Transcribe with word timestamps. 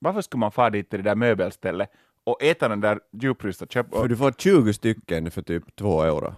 Varför 0.00 0.20
skulle 0.20 0.38
man 0.40 0.52
fara 0.52 0.70
dit 0.70 0.90
till 0.90 0.98
det 1.02 1.10
där 1.10 1.14
möbelstället 1.14 1.90
och 2.24 2.42
äta 2.42 2.68
den 2.68 2.80
där 2.80 2.98
djupfrysta 3.12 3.66
köp... 3.66 3.90
För 3.94 4.08
du 4.08 4.16
får 4.16 4.32
20 4.32 4.72
stycken 4.72 5.30
för 5.30 5.42
typ 5.42 5.76
2 5.76 6.02
euro. 6.02 6.34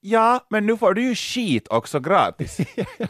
Ja, 0.00 0.46
men 0.50 0.66
nu 0.66 0.76
får 0.76 0.94
du 0.94 1.02
ju 1.02 1.14
skit 1.14 1.68
också 1.68 2.00
gratis. 2.00 2.58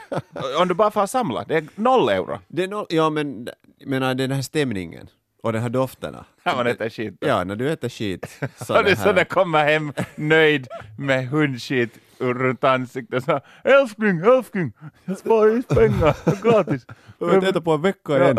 Om 0.60 0.68
du 0.68 0.74
bara 0.74 0.90
får 0.90 1.06
samla, 1.06 1.44
det 1.44 1.56
är 1.56 1.64
noll 1.74 2.08
euro. 2.08 2.38
Det 2.48 2.64
är 2.64 2.68
noll, 2.68 2.86
ja 2.88 3.10
men, 3.10 3.48
menar 3.86 4.14
den 4.14 4.30
här 4.30 4.42
stämningen 4.42 5.08
och 5.42 5.52
den 5.52 5.62
här 5.62 5.68
dofterna. 5.68 6.24
När 6.42 6.56
man 6.56 6.66
äter 6.66 6.88
skit. 6.88 7.14
Ja, 7.20 7.44
när 7.44 7.56
du 7.56 7.70
äter 7.70 7.88
skit. 7.88 8.26
Så 8.56 8.72
det 8.72 8.78
är 8.90 8.96
här- 8.96 9.04
så 9.04 9.12
det 9.12 9.24
kommer 9.24 9.64
hem 9.64 9.92
nöjd 10.16 10.66
med 10.98 11.28
hundskit 11.28 11.98
runt 12.18 12.64
ansiktet 12.64 13.24
så 13.24 13.40
älskling, 13.64 14.18
älskling, 14.18 14.72
jag 15.04 15.18
sparar 15.18 15.62
pengar, 15.74 16.42
gratis. 16.42 16.86
Jag 17.18 17.26
har 17.26 17.34
inte 17.34 17.48
ätit 17.48 17.64
på 17.64 17.72
en 17.72 17.82
vecka 17.82 18.24
igen. 18.24 18.36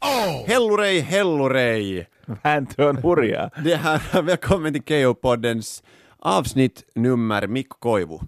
Hellurej, 0.00 1.00
hellurej! 1.00 2.06
Vänta 2.42 2.88
en 2.88 2.96
hurja. 2.96 3.50
Det 3.64 3.76
här, 3.76 4.22
välkommen 4.22 4.72
till 4.72 4.82
KO-poddens 4.82 5.82
avsnitt 6.18 6.84
nummer 6.94 7.46
Mikko 7.46 7.76
Koivu. 7.78 8.18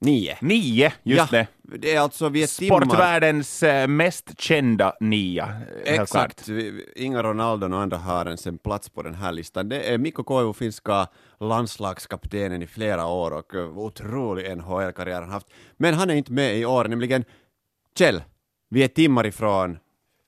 Nio. 0.00 0.36
Nio, 0.40 0.92
just 1.02 1.32
ja, 1.32 1.38
det. 1.62 1.78
det 1.78 1.94
är 1.94 2.00
alltså 2.00 2.28
vi 2.28 2.42
är 2.42 2.58
timmar... 2.58 2.80
Sportvärldens 2.80 3.62
eh, 3.62 3.88
mest 3.88 4.40
kända 4.40 4.96
nia. 5.00 5.60
Exakt. 5.84 6.48
Inga 6.96 7.22
Ronaldo 7.22 7.66
och 7.66 7.80
andra 7.80 7.96
har 7.96 8.26
ens 8.26 8.46
en 8.46 8.58
plats 8.58 8.88
på 8.88 9.02
den 9.02 9.14
här 9.14 9.32
listan. 9.32 9.68
Det 9.68 9.92
är 9.92 9.98
Mikko 9.98 10.24
Koivu, 10.24 10.52
finska 10.52 11.08
landslagskaptenen 11.40 12.62
i 12.62 12.66
flera 12.66 13.06
år 13.06 13.30
och 13.30 13.54
eh, 13.54 13.78
otrolig 13.78 14.56
NHL-karriär 14.56 15.20
han 15.20 15.30
haft. 15.30 15.46
Men 15.76 15.94
han 15.94 16.10
är 16.10 16.14
inte 16.14 16.32
med 16.32 16.56
i 16.56 16.64
år, 16.64 16.84
nämligen 16.84 17.24
Kjell. 17.98 18.22
Vi 18.68 18.84
är 18.84 18.88
timmar 18.88 19.26
ifrån 19.26 19.78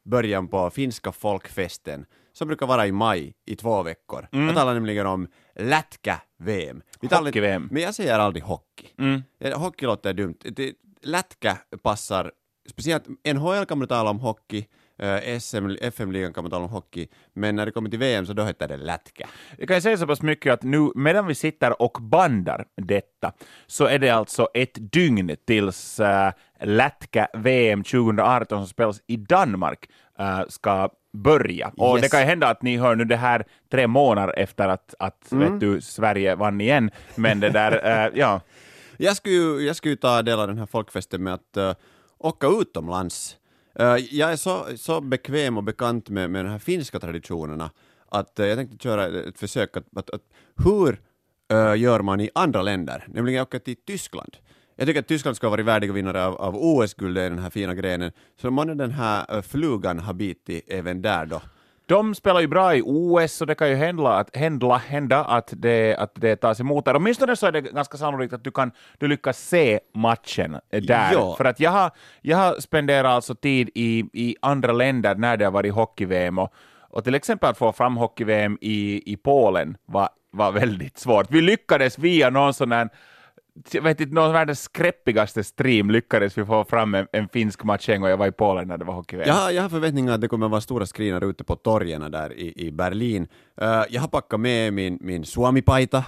början 0.09 0.49
på 0.49 0.71
finska 0.71 1.13
folkfesten 1.13 2.07
som 2.33 2.49
brukar 2.49 2.67
vara 2.67 2.87
i 2.87 2.93
maj 2.93 3.35
i 3.47 3.57
två 3.57 3.83
veckor. 3.83 4.29
Jag 4.31 4.55
talar 4.55 4.75
nämligen 4.75 5.07
om 5.07 5.29
lätkä-VM. 5.55 6.83
Hockey-VM. 7.11 7.69
Men 7.71 7.83
jag 7.83 7.95
säger 7.95 8.19
aldrig 8.19 8.43
hockey. 8.43 8.87
Mm. 8.99 9.23
Eh, 9.41 9.59
Hockey 9.61 9.87
låter 9.87 10.13
dumt. 10.15 10.37
Lätkä 11.03 11.57
passar, 11.83 12.33
speciellt 12.71 13.05
NHL 13.35 13.65
kan 13.67 13.79
man 13.79 13.89
tala 13.89 14.11
om 14.11 14.21
hockey, 14.21 14.67
SM, 15.41 15.77
FM-ligan 15.81 16.33
kan 16.33 16.45
man 16.45 16.51
tala 16.51 16.65
om 16.65 16.71
hockey, 16.71 17.09
men 17.33 17.57
när 17.57 17.67
det 17.67 17.73
kommer 17.73 17.91
till 17.91 17.99
VM 17.99 18.27
så 18.27 18.33
då 18.33 18.45
heter 18.45 18.69
det 18.69 18.77
lätkä. 18.77 19.27
Jag 19.59 19.69
kan 19.69 19.83
säga 19.83 19.97
så 19.97 20.07
pass 20.07 20.23
mycket 20.23 20.53
att 20.53 20.63
nu 20.63 20.91
medan 20.95 21.27
vi 21.27 21.35
sitter 21.35 21.83
och 21.83 21.99
bandar 22.01 22.65
detta 22.77 23.33
så 23.67 23.85
är 23.85 23.99
det 23.99 24.11
alltså 24.11 24.49
ett 24.55 24.93
dygn 24.93 25.37
tills 25.47 26.01
uh, 26.01 26.31
Lätka-VM 26.61 27.85
2018 27.85 28.59
som 28.59 28.69
spelas 28.69 29.01
i 29.07 29.17
Danmark 29.17 29.89
uh, 30.21 30.43
ska 30.49 30.91
börja. 31.13 31.73
Och 31.77 31.97
Yes. 31.97 32.03
det 32.03 32.09
kan 32.11 32.21
ju 32.21 32.27
hända 32.27 32.49
att 32.49 32.63
ni 32.63 32.77
hör 32.77 32.97
nu 32.97 33.05
det 33.05 33.17
här 33.17 33.45
tre 33.71 33.87
månader 33.87 34.35
efter 34.39 34.69
att, 34.69 34.95
att 34.99 35.27
vet 35.31 35.61
du, 35.61 35.81
Sverige 35.81 36.35
vann 36.35 36.61
igen, 36.61 36.91
men 37.15 37.41
det 37.41 37.51
där, 37.51 38.07
uh, 38.09 38.13
ja. 38.19 38.41
Jag 38.97 39.17
skulle 39.17 39.35
ju, 39.35 39.61
jag 39.61 39.77
skulle 39.77 39.97
ta 39.97 40.23
del 40.23 40.41
av 40.41 40.49
den 40.49 40.59
här 40.59 40.67
folkfesten 40.67 41.23
med 41.23 41.35
att 41.35 41.57
uh, 41.57 41.73
åka 42.19 42.47
utomlands. 42.47 43.37
Eh, 43.79 43.97
jag 44.11 44.33
är 44.33 44.37
så, 44.37 44.67
så 44.77 45.01
bekväm 45.01 45.57
och 45.57 45.65
bekant 45.65 46.09
med, 46.09 46.31
med 46.31 46.45
de 46.45 46.49
här 46.49 46.59
finska 46.59 47.01
traditionerna 47.01 47.71
att 48.09 48.39
eh, 48.39 48.47
jag 48.47 48.59
tänkte 48.59 48.83
köra 48.83 49.07
ett 49.07 49.39
försök 49.39 49.77
att, 49.77 49.87
att, 49.97 50.11
att 50.11 50.23
hur 50.65 51.01
eh, 51.53 51.75
gör 51.77 52.01
man 52.01 52.21
i 52.21 52.31
andra 52.35 52.63
länder, 52.63 53.05
nämligen 53.09 53.43
åka 53.43 53.59
till 53.59 53.77
Tyskland. 53.77 54.37
Jag 54.77 54.87
tycker 54.87 55.01
att 55.01 55.07
Tyskland 55.09 55.37
ska 55.37 55.49
vara 55.49 55.63
värdiga 55.63 55.93
vinnare 55.93 56.25
av, 56.25 56.37
av 56.37 56.57
OS-guld 56.57 57.19
i 57.19 57.21
den 57.21 57.39
här 57.39 57.51
fina 57.51 57.75
grenen, 57.75 58.13
så 58.41 58.51
månne 58.51 58.75
den 58.75 58.91
här 58.91 59.37
uh, 59.37 59.43
flugan 59.43 59.99
har 59.99 60.15
bitit 60.15 60.65
även 60.69 61.03
där 61.03 61.27
då. 61.27 61.41
De 61.89 62.15
spelar 62.15 62.41
ju 62.41 62.47
bra 62.47 62.77
i 62.77 62.83
OS, 62.85 63.33
så 63.33 63.45
det 63.45 63.55
kan 63.55 63.69
ju 63.69 63.75
hända 63.75 64.09
att, 64.09 64.37
hända, 64.37 64.77
hända 64.77 65.25
att, 65.25 65.53
det, 65.57 65.97
att 65.97 66.15
det 66.15 66.37
tas 66.37 66.61
emot 66.61 66.85
där. 66.85 66.97
Åtminstone 66.97 67.37
så 67.37 67.47
är 67.47 67.53
det 67.53 67.61
ganska 67.61 67.97
sannolikt 67.97 68.33
att 68.33 68.45
du, 68.45 68.51
kan, 68.51 68.71
du 68.99 69.09
lyckas 69.09 69.39
se 69.39 69.81
matchen 69.95 70.55
eh, 70.55 70.83
där. 70.83 71.13
Ja. 71.13 71.35
För 71.37 71.45
att 71.45 71.61
jag 71.61 71.71
har, 71.71 71.91
jag 72.21 72.37
har 72.37 72.61
spenderat 72.61 73.11
alltså 73.11 73.35
tid 73.35 73.71
i, 73.75 74.05
i 74.13 74.37
andra 74.43 74.73
länder 74.73 75.15
när 75.15 75.37
det 75.37 75.45
har 75.45 75.53
varit 75.53 75.75
hockey-VM 75.75 76.39
och, 76.39 76.53
och 76.91 77.05
till 77.05 77.15
exempel 77.15 77.51
att 77.51 77.59
få 77.59 77.73
fram 77.73 77.97
hockey-VM 77.97 78.59
i, 78.61 79.13
i 79.13 79.17
Polen 79.17 79.77
var, 79.87 80.09
var 80.31 80.53
väldigt 80.53 80.99
svårt. 80.99 81.27
Vi 81.31 81.41
lyckades 81.41 81.99
via 81.99 82.31
någon 82.31 82.55
sån 82.55 82.73
här 82.73 82.89
jag 83.71 83.83
vet 83.83 84.01
inte, 84.01 84.15
någon 84.15 84.33
världens 84.33 84.63
skräppigaste 84.63 85.45
stream 85.45 85.91
lyckades 85.91 86.39
vi 86.39 86.45
få 86.45 86.65
fram 86.65 86.95
en, 86.95 87.07
en 87.13 87.29
finsk 87.29 87.61
en 87.89 88.01
gång 88.01 88.11
jag 88.11 88.17
var 88.17 88.27
i 88.27 88.33
Polen 88.33 88.69
när 88.69 88.79
det 88.79 88.85
var 88.85 88.95
hockey-VM. 88.95 89.29
Jag 89.29 89.35
har, 89.35 89.51
jag 89.51 89.63
har 89.63 89.69
förväntningar 89.69 90.13
att 90.15 90.21
det 90.21 90.29
kommer 90.29 90.47
att 90.47 90.51
vara 90.51 90.61
stora 90.61 90.87
screenar 90.87 91.25
ute 91.25 91.45
på 91.45 91.57
torgen 91.57 92.11
där 92.11 92.33
i, 92.33 92.67
i 92.67 92.71
Berlin. 92.73 93.29
Eh, 93.61 93.83
jag 93.91 94.01
har 94.01 94.09
packat 94.09 94.41
med 94.41 94.73
min, 94.73 94.99
min 95.01 95.25
Suomi-paita. 95.25 96.05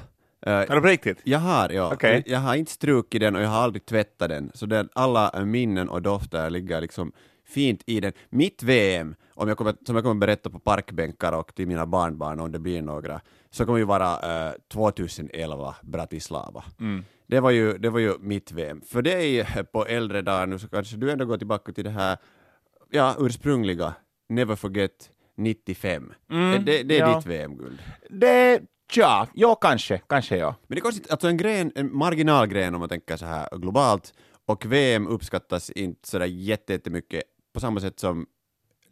Eh, 0.47 0.53
Är 0.53 0.75
det 0.75 0.81
på 0.81 0.87
riktigt? 0.87 1.19
Jag 1.25 1.39
har, 1.39 1.71
ja. 1.71 1.93
Okej. 1.95 2.23
Jag 2.27 2.39
har 2.39 2.55
inte 2.55 2.73
strukit 2.73 3.21
den 3.21 3.37
och 3.37 3.43
jag 3.43 3.49
har 3.49 3.63
aldrig 3.63 3.87
tvättat 3.87 4.29
den, 4.29 4.51
så 4.55 4.67
den, 4.67 4.89
alla 4.93 5.45
minnen 5.45 5.89
och 5.89 6.03
dofter 6.03 6.51
ligger 6.51 6.81
liksom 6.81 7.13
fint 7.49 7.83
i 7.87 8.01
den. 8.01 8.13
Mitt 8.31 8.63
VM, 8.63 9.15
om 9.35 9.49
jag 9.49 9.59
kommer, 9.59 9.75
som 9.87 9.95
jag 9.95 10.05
kommer 10.05 10.21
berätta 10.27 10.51
på 10.51 10.59
parkbänkar 10.59 11.33
och 11.33 11.55
till 11.55 11.67
mina 11.67 11.87
barnbarn 11.87 12.41
om 12.41 12.53
det 12.53 12.59
blir 12.59 12.83
några, 12.83 13.21
så 13.51 13.67
kommer 13.67 13.79
ju 13.79 13.85
vara 13.85 14.47
eh, 14.49 14.53
2011 14.73 15.75
Bratislava. 15.83 16.65
Det, 17.31 17.41
var 17.41 17.51
ju, 17.51 17.79
det 17.79 17.91
var 17.91 18.01
ju 18.01 18.19
mitt 18.21 18.53
VM. 18.53 18.81
För 18.81 19.03
dig 19.03 19.47
på 19.73 19.87
äldre 19.87 20.23
dagar 20.23 20.47
nu 20.47 20.59
så 20.59 20.69
kanske 20.69 20.97
du 20.97 21.11
ändå 21.11 21.25
går 21.25 21.39
tillbaka 21.39 21.73
till 21.73 21.85
det 21.85 21.91
här 21.91 22.19
ja, 22.91 23.17
ursprungliga 23.19 23.95
Never 24.29 24.57
Forget 24.57 25.11
95. 25.37 26.13
det, 26.29 26.59
det, 26.59 26.83
det 26.83 26.99
är 26.99 27.09
ja. 27.09 27.17
ditt 27.17 27.27
VM-guld. 27.27 27.79
Det, 28.11 28.61
tja, 28.93 29.29
ja 29.35 29.55
kanske, 29.55 29.99
kanske 29.99 30.37
ja. 30.37 30.55
Men 30.67 30.75
det 30.75 30.79
är 30.79 30.83
konstigt, 30.83 31.11
alltså 31.11 31.29
en 31.29 31.37
gren, 31.37 31.73
en 31.75 31.97
marginalgren 31.97 32.75
om 32.75 32.81
man 32.81 32.89
tänker 32.89 33.17
så 33.17 33.27
här 33.27 33.49
globalt, 33.59 34.15
och 34.47 34.67
VM 34.67 35.07
uppskattas 35.07 35.71
inte 35.71 36.09
sådär 36.09 36.27
jätte- 36.27 36.73
jättemycket 36.73 37.23
på 37.55 37.61
samma 37.61 37.81
sätt 37.81 38.01
som 38.01 38.27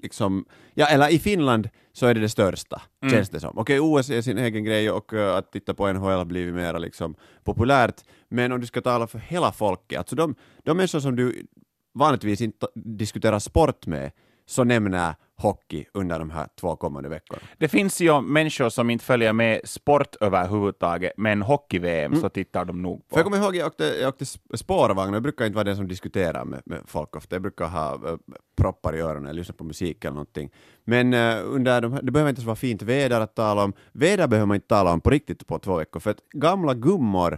liksom, 0.02 0.44
ja 0.74 0.86
eller 0.86 1.08
i 1.08 1.18
Finland 1.18 1.68
så 1.92 2.06
är 2.06 2.14
det 2.14 2.20
det 2.20 2.28
största, 2.28 2.82
känns 3.10 3.28
det 3.28 3.40
som. 3.40 3.58
Okej, 3.58 3.80
OS 3.80 4.10
är 4.10 4.22
sin 4.22 4.38
egen 4.38 4.64
grej 4.64 4.90
och 4.90 5.12
eh, 5.14 5.36
att 5.36 5.52
titta 5.52 5.74
på 5.74 5.92
NHL 5.92 6.18
har 6.18 6.24
blivit 6.24 6.54
mer 6.54 6.78
liksom 6.78 7.14
populärt, 7.44 8.04
men 8.28 8.52
om 8.52 8.60
du 8.60 8.66
ska 8.66 8.80
tala 8.80 9.06
för 9.06 9.18
hela 9.18 9.52
folket, 9.52 9.98
alltså 9.98 10.16
de, 10.16 10.34
de 10.64 10.76
människor 10.76 11.00
som 11.00 11.16
du 11.16 11.46
vanligtvis 11.94 12.40
inte 12.40 12.66
diskuterar 12.74 13.38
sport 13.38 13.86
med, 13.86 14.10
så 14.48 14.64
nämner 14.64 15.14
hockey 15.36 15.84
under 15.94 16.18
de 16.18 16.30
här 16.30 16.48
två 16.60 16.76
kommande 16.76 17.08
veckorna. 17.08 17.42
Det 17.58 17.68
finns 17.68 18.00
ju 18.00 18.20
människor 18.20 18.68
som 18.68 18.90
inte 18.90 19.04
följer 19.04 19.32
med 19.32 19.60
sport 19.64 20.16
överhuvudtaget, 20.20 21.12
men 21.16 21.42
hockey-VM 21.42 22.20
så 22.20 22.28
tittar 22.28 22.64
de 22.64 22.82
nog 22.82 23.04
För 23.10 23.16
jag 23.16 23.24
på. 23.24 23.30
kommer 23.30 23.44
ihåg, 23.44 23.56
jag 23.56 23.66
åkte, 23.66 23.84
jag 23.84 24.08
åkte 24.08 24.24
sp- 24.24 24.56
spårvagn 24.56 25.12
jag 25.12 25.22
brukar 25.22 25.44
inte 25.46 25.54
vara 25.54 25.64
den 25.64 25.76
som 25.76 25.88
diskuterar 25.88 26.44
med, 26.44 26.62
med 26.64 26.80
folk 26.86 27.16
ofta. 27.16 27.34
Jag 27.34 27.42
brukar 27.42 27.66
ha 27.68 27.94
uh, 27.94 28.16
proppar 28.56 28.96
i 28.96 29.00
öronen, 29.00 29.36
lyssna 29.36 29.54
på 29.54 29.64
musik 29.64 30.04
eller 30.04 30.14
någonting. 30.14 30.50
Men 30.84 31.14
uh, 31.14 31.36
under 31.44 31.80
de 31.80 31.92
här, 31.92 32.02
det 32.02 32.12
behöver 32.12 32.30
inte 32.30 32.42
vara 32.42 32.56
fint 32.56 32.82
väder 32.82 33.20
att 33.20 33.34
tala 33.34 33.64
om. 33.64 33.72
Väder 33.92 34.26
behöver 34.28 34.46
man 34.46 34.54
inte 34.54 34.68
tala 34.68 34.92
om 34.92 35.00
på 35.00 35.10
riktigt 35.10 35.46
på 35.46 35.58
två 35.58 35.76
veckor, 35.76 36.00
för 36.00 36.10
att 36.10 36.28
gamla 36.34 36.74
gummor 36.74 37.32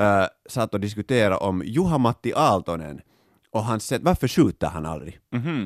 uh, 0.00 0.24
satt 0.48 0.74
och 0.74 0.80
diskuterade 0.80 1.36
om 1.36 1.62
Juha-Matti 1.62 2.32
Aaltonen 2.36 3.00
och 3.54 3.64
hans 3.64 3.86
sätt, 3.86 4.02
varför 4.04 4.28
skjuter 4.28 4.66
han 4.66 4.86
aldrig? 4.86 5.18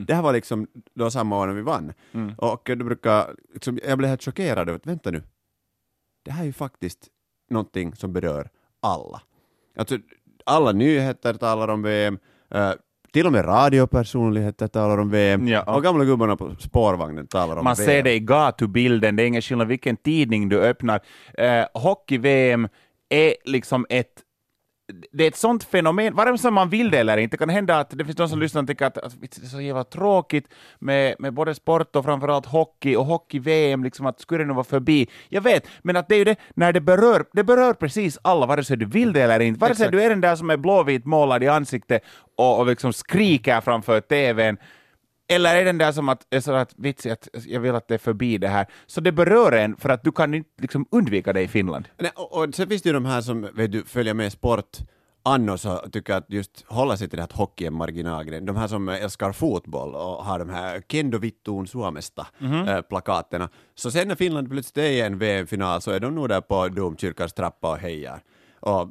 Det 0.06 0.14
här 0.14 0.22
var 0.22 0.32
liksom 0.32 0.66
då 0.94 1.10
samma 1.10 1.38
år 1.38 1.46
när 1.46 1.54
vi 1.54 1.62
vann. 1.62 1.92
Och 2.38 2.70
då 2.78 2.84
brukar, 2.84 3.34
liksom, 3.54 3.78
jag 3.86 3.98
blev 3.98 4.08
helt 4.08 4.22
chockerad 4.24 4.68
över 4.68 4.76
att 4.78 4.86
vänta 4.86 5.10
nu, 5.10 5.22
det 6.24 6.30
här 6.30 6.42
är 6.42 6.46
ju 6.46 6.52
faktiskt 6.52 6.98
någonting 7.50 7.94
som 7.94 8.12
berör 8.12 8.48
alla. 8.82 9.22
Alltså, 9.78 9.98
alla 10.46 10.72
nyheter 10.72 11.34
talar 11.34 11.68
om 11.68 11.82
VM, 11.82 12.18
eh, 12.50 12.72
till 13.12 13.26
och 13.26 13.32
med 13.32 13.44
radiopersonligheter 13.44 14.66
talar 14.68 14.98
om 14.98 15.10
VM, 15.10 15.48
Ja. 15.48 15.74
och 15.76 15.82
gamla 15.82 16.04
gubbarna 16.04 16.36
på 16.36 16.54
spårvagnen 16.58 17.26
talar 17.26 17.56
om 17.56 17.64
Man 17.64 17.74
VM. 17.76 17.86
ser 17.86 18.02
det 18.02 18.12
i 18.14 18.20
gatubilden, 18.20 19.16
det 19.16 19.22
är 19.22 19.26
ingen 19.26 19.42
skillnad 19.42 19.68
vilken 19.68 19.96
tidning 19.96 20.48
du 20.48 20.60
öppnar. 20.60 21.00
Eh, 21.34 21.64
Hockey-VM 21.74 22.68
är 23.08 23.34
liksom 23.44 23.86
ett 23.88 24.22
det 25.12 25.24
är 25.24 25.28
ett 25.28 25.36
sånt 25.36 25.64
fenomen, 25.64 26.14
vare 26.14 26.38
sig 26.38 26.50
man 26.50 26.70
vill 26.70 26.90
det 26.90 26.98
eller 26.98 27.16
inte, 27.16 27.36
kan 27.36 27.48
hända 27.48 27.78
att 27.78 27.90
det 27.90 28.04
finns 28.04 28.16
de 28.16 28.28
som 28.28 28.40
lyssnar 28.40 28.62
och 28.62 28.68
tycker 28.68 28.86
att, 28.86 28.98
att 28.98 29.20
det 29.20 29.42
är 29.42 29.46
så 29.46 29.60
jävla 29.60 29.84
tråkigt 29.84 30.48
med, 30.78 31.14
med 31.18 31.34
både 31.34 31.54
sport 31.54 31.96
och 31.96 32.04
framförallt 32.04 32.46
hockey 32.46 32.96
och 32.96 33.04
hockey-VM, 33.06 33.84
liksom 33.84 34.06
att 34.06 34.20
skulle 34.20 34.44
det 34.44 34.48
nu 34.48 34.52
vara 34.54 34.64
förbi. 34.64 35.08
Jag 35.28 35.40
vet, 35.40 35.66
men 35.82 35.96
att 35.96 36.08
det 36.08 36.14
är 36.14 36.18
ju 36.18 36.24
det, 36.24 36.36
när 36.54 36.72
det 36.72 36.80
berör, 36.80 37.24
det 37.32 37.44
berör 37.44 37.72
precis 37.72 38.18
alla, 38.22 38.46
vare 38.46 38.64
sig 38.64 38.76
du 38.76 38.86
vill 38.86 39.12
det 39.12 39.22
eller 39.22 39.40
inte, 39.40 39.60
vare 39.60 39.74
sig 39.74 39.84
Exakt. 39.84 39.92
du 39.92 40.02
är 40.02 40.10
den 40.10 40.20
där 40.20 40.36
som 40.36 40.50
är 40.50 40.56
blåvit 40.56 41.04
målad 41.04 41.42
i 41.42 41.48
ansiktet 41.48 42.02
och, 42.36 42.58
och 42.58 42.66
liksom 42.66 42.92
skriker 42.92 43.60
framför 43.60 44.00
TVn, 44.00 44.56
eller 45.28 45.56
är 45.56 45.64
den 45.64 45.78
där 45.78 45.92
som 45.92 46.08
att, 46.08 46.26
så 46.40 46.52
att 46.52 46.74
vitsig 46.76 47.10
att 47.10 47.28
jag 47.46 47.60
vill 47.60 47.74
att 47.74 47.88
det 47.88 47.94
är 47.94 47.98
förbi 47.98 48.38
det 48.38 48.48
här. 48.48 48.66
Så 48.86 49.00
det 49.00 49.12
berör 49.12 49.52
en 49.52 49.76
för 49.76 49.88
att 49.88 50.04
du 50.04 50.12
kan 50.12 50.34
inte 50.34 50.50
liksom 50.62 50.86
undvika 50.90 51.32
det 51.32 51.40
i 51.42 51.48
Finland. 51.48 51.88
Nej, 51.98 52.10
och, 52.14 52.38
och 52.38 52.54
sen 52.54 52.68
finns 52.68 52.82
det 52.82 52.88
ju 52.88 52.92
de 52.92 53.04
här 53.04 53.20
som 53.20 53.48
vet 53.54 53.72
du, 53.72 53.84
följer 53.84 54.14
med 54.14 54.32
sport 54.32 54.78
annars 55.22 55.60
så 55.60 55.76
tycker 55.92 56.12
jag 56.12 56.18
att 56.20 56.30
just 56.30 56.64
hålla 56.66 56.96
sig 56.96 57.08
till 57.08 57.16
det 57.16 57.22
att 57.24 57.32
hockey 57.32 57.66
är 57.66 57.70
marginalgren. 57.70 58.46
De 58.46 58.56
här 58.56 58.68
som 58.68 58.88
älskar 58.88 59.32
fotboll 59.32 59.94
och 59.94 60.24
har 60.24 60.38
de 60.38 60.48
här 60.48 60.82
Kendo 60.88 61.18
Vittuun 61.18 61.66
Suomesta 61.66 62.26
Mhm. 62.38 62.68
äh, 62.68 62.80
plakaterna. 62.80 63.48
Så 63.74 63.90
sen 63.90 64.08
när 64.08 64.14
Finland 64.14 64.50
plötsligt 64.50 64.76
är 64.84 64.90
i 64.90 65.00
en 65.00 65.18
VM-final 65.18 65.80
så 65.80 65.90
är 65.90 66.00
de 66.00 66.14
nog 66.14 66.28
där 66.28 66.40
på 66.40 66.68
domkyrkans 66.68 67.32
trappa 67.32 67.70
och 67.70 67.78
hejar 67.78 68.20
och 68.60 68.88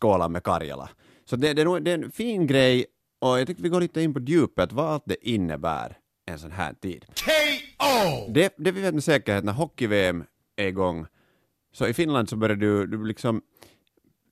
skålar 0.00 0.28
med 0.28 0.42
Karjala. 0.42 0.88
Så 1.24 1.36
det, 1.36 1.52
det, 1.54 1.80
det 1.80 1.90
är 1.90 1.98
en 1.98 2.10
fin 2.10 2.46
grej 2.46 2.86
och 3.24 3.40
jag 3.40 3.46
tycker 3.46 3.62
vi 3.62 3.68
går 3.68 3.80
lite 3.80 4.02
in 4.02 4.14
på 4.14 4.20
djupet 4.20 4.72
vad 4.72 4.86
allt 4.86 5.02
det 5.06 5.28
innebär 5.28 5.98
en 6.26 6.38
sån 6.38 6.50
här 6.50 6.74
tid. 6.74 7.04
Det, 8.34 8.54
det 8.58 8.72
vi 8.72 8.80
vet 8.80 8.94
med 8.94 9.04
säkerhet 9.04 9.44
när 9.44 9.52
hockey-VM 9.52 10.24
är 10.56 10.66
igång 10.66 11.06
så 11.72 11.86
i 11.86 11.94
Finland 11.94 12.28
så 12.28 12.36
börjar 12.36 12.56
du, 12.56 12.86
du 12.86 13.04
liksom 13.04 13.42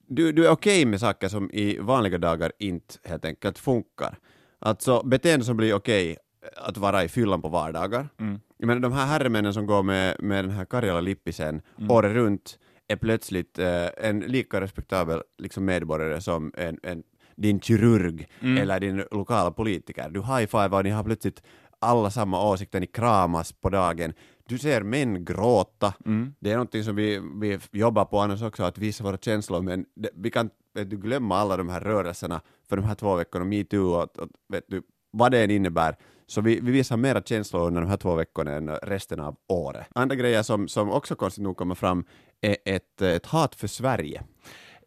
du, 0.07 0.31
du 0.31 0.45
är 0.45 0.51
okej 0.51 0.85
med 0.85 0.99
saker 0.99 1.27
som 1.27 1.51
i 1.51 1.79
vanliga 1.79 2.17
dagar 2.17 2.51
inte 2.59 2.95
helt 3.03 3.25
enkelt 3.25 3.59
funkar. 3.59 4.17
Alltså 4.59 5.03
beteende 5.03 5.45
som 5.45 5.57
blir 5.57 5.73
okej 5.73 6.17
att 6.55 6.77
vara 6.77 7.03
i 7.03 7.07
fyllan 7.07 7.41
på 7.41 7.49
vardagar. 7.49 8.09
Mm. 8.19 8.39
Jag 8.57 8.67
menar 8.67 8.81
de 8.81 8.93
här 8.93 9.05
herremännen 9.05 9.53
som 9.53 9.65
går 9.65 9.83
med, 9.83 10.15
med 10.19 10.43
den 10.43 10.51
här 10.51 10.65
Karjala 10.65 11.01
lippisen 11.01 11.61
året 11.89 12.13
runt 12.13 12.59
är 12.87 12.95
plötsligt 12.95 13.59
eh, 13.59 13.87
en 13.97 14.19
lika 14.19 14.61
respektabel 14.61 15.21
liksom, 15.37 15.65
medborgare 15.65 16.21
som 16.21 16.53
en, 16.57 16.79
en, 16.83 17.03
din 17.35 17.59
kirurg 17.59 18.27
eller 18.59 18.79
din 18.79 19.03
lokala 19.11 19.51
politiker. 19.51 20.09
Du 20.09 20.21
high-fivar 20.21 20.77
och 20.77 20.83
ni 20.83 20.89
har 20.89 21.03
plötsligt 21.03 21.43
alla 21.79 22.09
samma 22.09 22.49
åsikter, 22.49 22.79
ni 22.79 22.87
kramas 22.87 23.51
på 23.51 23.69
dagen. 23.69 24.13
Du 24.47 24.57
ser 24.57 24.83
män 24.83 25.25
gråta. 25.25 25.93
Det 26.39 26.49
är 26.49 26.53
någonting 26.53 26.83
som 26.83 26.95
vi, 26.95 27.21
vi 27.41 27.59
jobbar 27.71 28.05
på 28.05 28.19
annars 28.19 28.41
också, 28.41 28.63
att 28.63 28.77
visa 28.77 29.03
våra 29.03 29.17
känslor, 29.17 29.61
men 29.61 29.85
det, 29.95 30.09
vi 30.15 30.31
kan 30.31 30.49
vet 30.73 30.89
du, 30.89 30.97
glömma 30.97 31.37
alla 31.37 31.57
de 31.57 31.69
här 31.69 31.79
rörelserna 31.79 32.41
för 32.69 32.75
de 32.75 32.85
här 32.85 32.95
två 32.95 33.15
veckorna, 33.15 33.45
metoo 33.45 33.93
och, 33.93 34.17
och 34.17 34.29
vet 34.49 34.63
du, 34.67 34.81
vad 35.11 35.31
det 35.31 35.43
än 35.43 35.51
innebär. 35.51 35.95
Så 36.27 36.41
vi, 36.41 36.59
vi 36.59 36.71
visar 36.71 36.97
mera 36.97 37.21
känslor 37.21 37.67
under 37.67 37.81
de 37.81 37.89
här 37.89 37.97
två 37.97 38.15
veckorna 38.15 38.51
än 38.51 38.69
resten 38.69 39.19
av 39.19 39.35
året. 39.47 39.87
Andra 39.95 40.15
grejer 40.15 40.43
som, 40.43 40.67
som 40.67 40.89
också 40.89 41.15
konstigt 41.15 41.43
nog 41.43 41.57
kommer 41.57 41.75
fram 41.75 42.05
är 42.41 42.57
ett, 42.65 43.01
ett 43.01 43.25
hat 43.25 43.55
för 43.55 43.67
Sverige. 43.67 44.23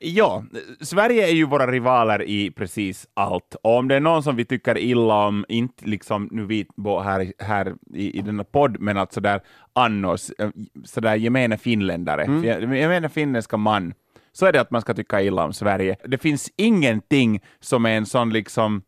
Ja, 0.00 0.44
Sverige 0.80 1.26
är 1.26 1.32
ju 1.32 1.44
våra 1.44 1.66
rivaler 1.66 2.22
i 2.22 2.50
precis 2.50 3.06
allt. 3.14 3.56
Och 3.62 3.76
om 3.76 3.88
det 3.88 3.94
är 3.94 4.00
någon 4.00 4.22
som 4.22 4.36
vi 4.36 4.44
tycker 4.44 4.78
illa 4.78 5.26
om, 5.26 5.44
inte 5.48 5.86
liksom 5.86 6.28
nu 6.32 6.44
vi 6.44 6.66
här, 7.04 7.32
här 7.38 7.74
i, 7.94 8.18
i 8.18 8.22
denna 8.22 8.44
podd, 8.44 8.80
men 8.80 8.96
alltså 8.96 9.20
där 9.20 9.40
annars, 9.72 10.30
eh, 10.38 10.50
sådär 10.84 11.14
gemene 11.14 11.58
finländare, 11.58 12.24
mm. 12.24 12.44
gemene 12.74 13.08
finländska 13.08 13.56
man, 13.56 13.94
så 14.32 14.46
är 14.46 14.52
det 14.52 14.60
att 14.60 14.70
man 14.70 14.80
ska 14.80 14.94
tycka 14.94 15.22
illa 15.22 15.44
om 15.44 15.52
Sverige. 15.52 15.96
Det 16.04 16.18
finns 16.18 16.50
ingenting 16.56 17.40
som 17.60 17.86
är 17.86 17.96
en 17.96 18.06
sån 18.06 18.30
liksom 18.30 18.82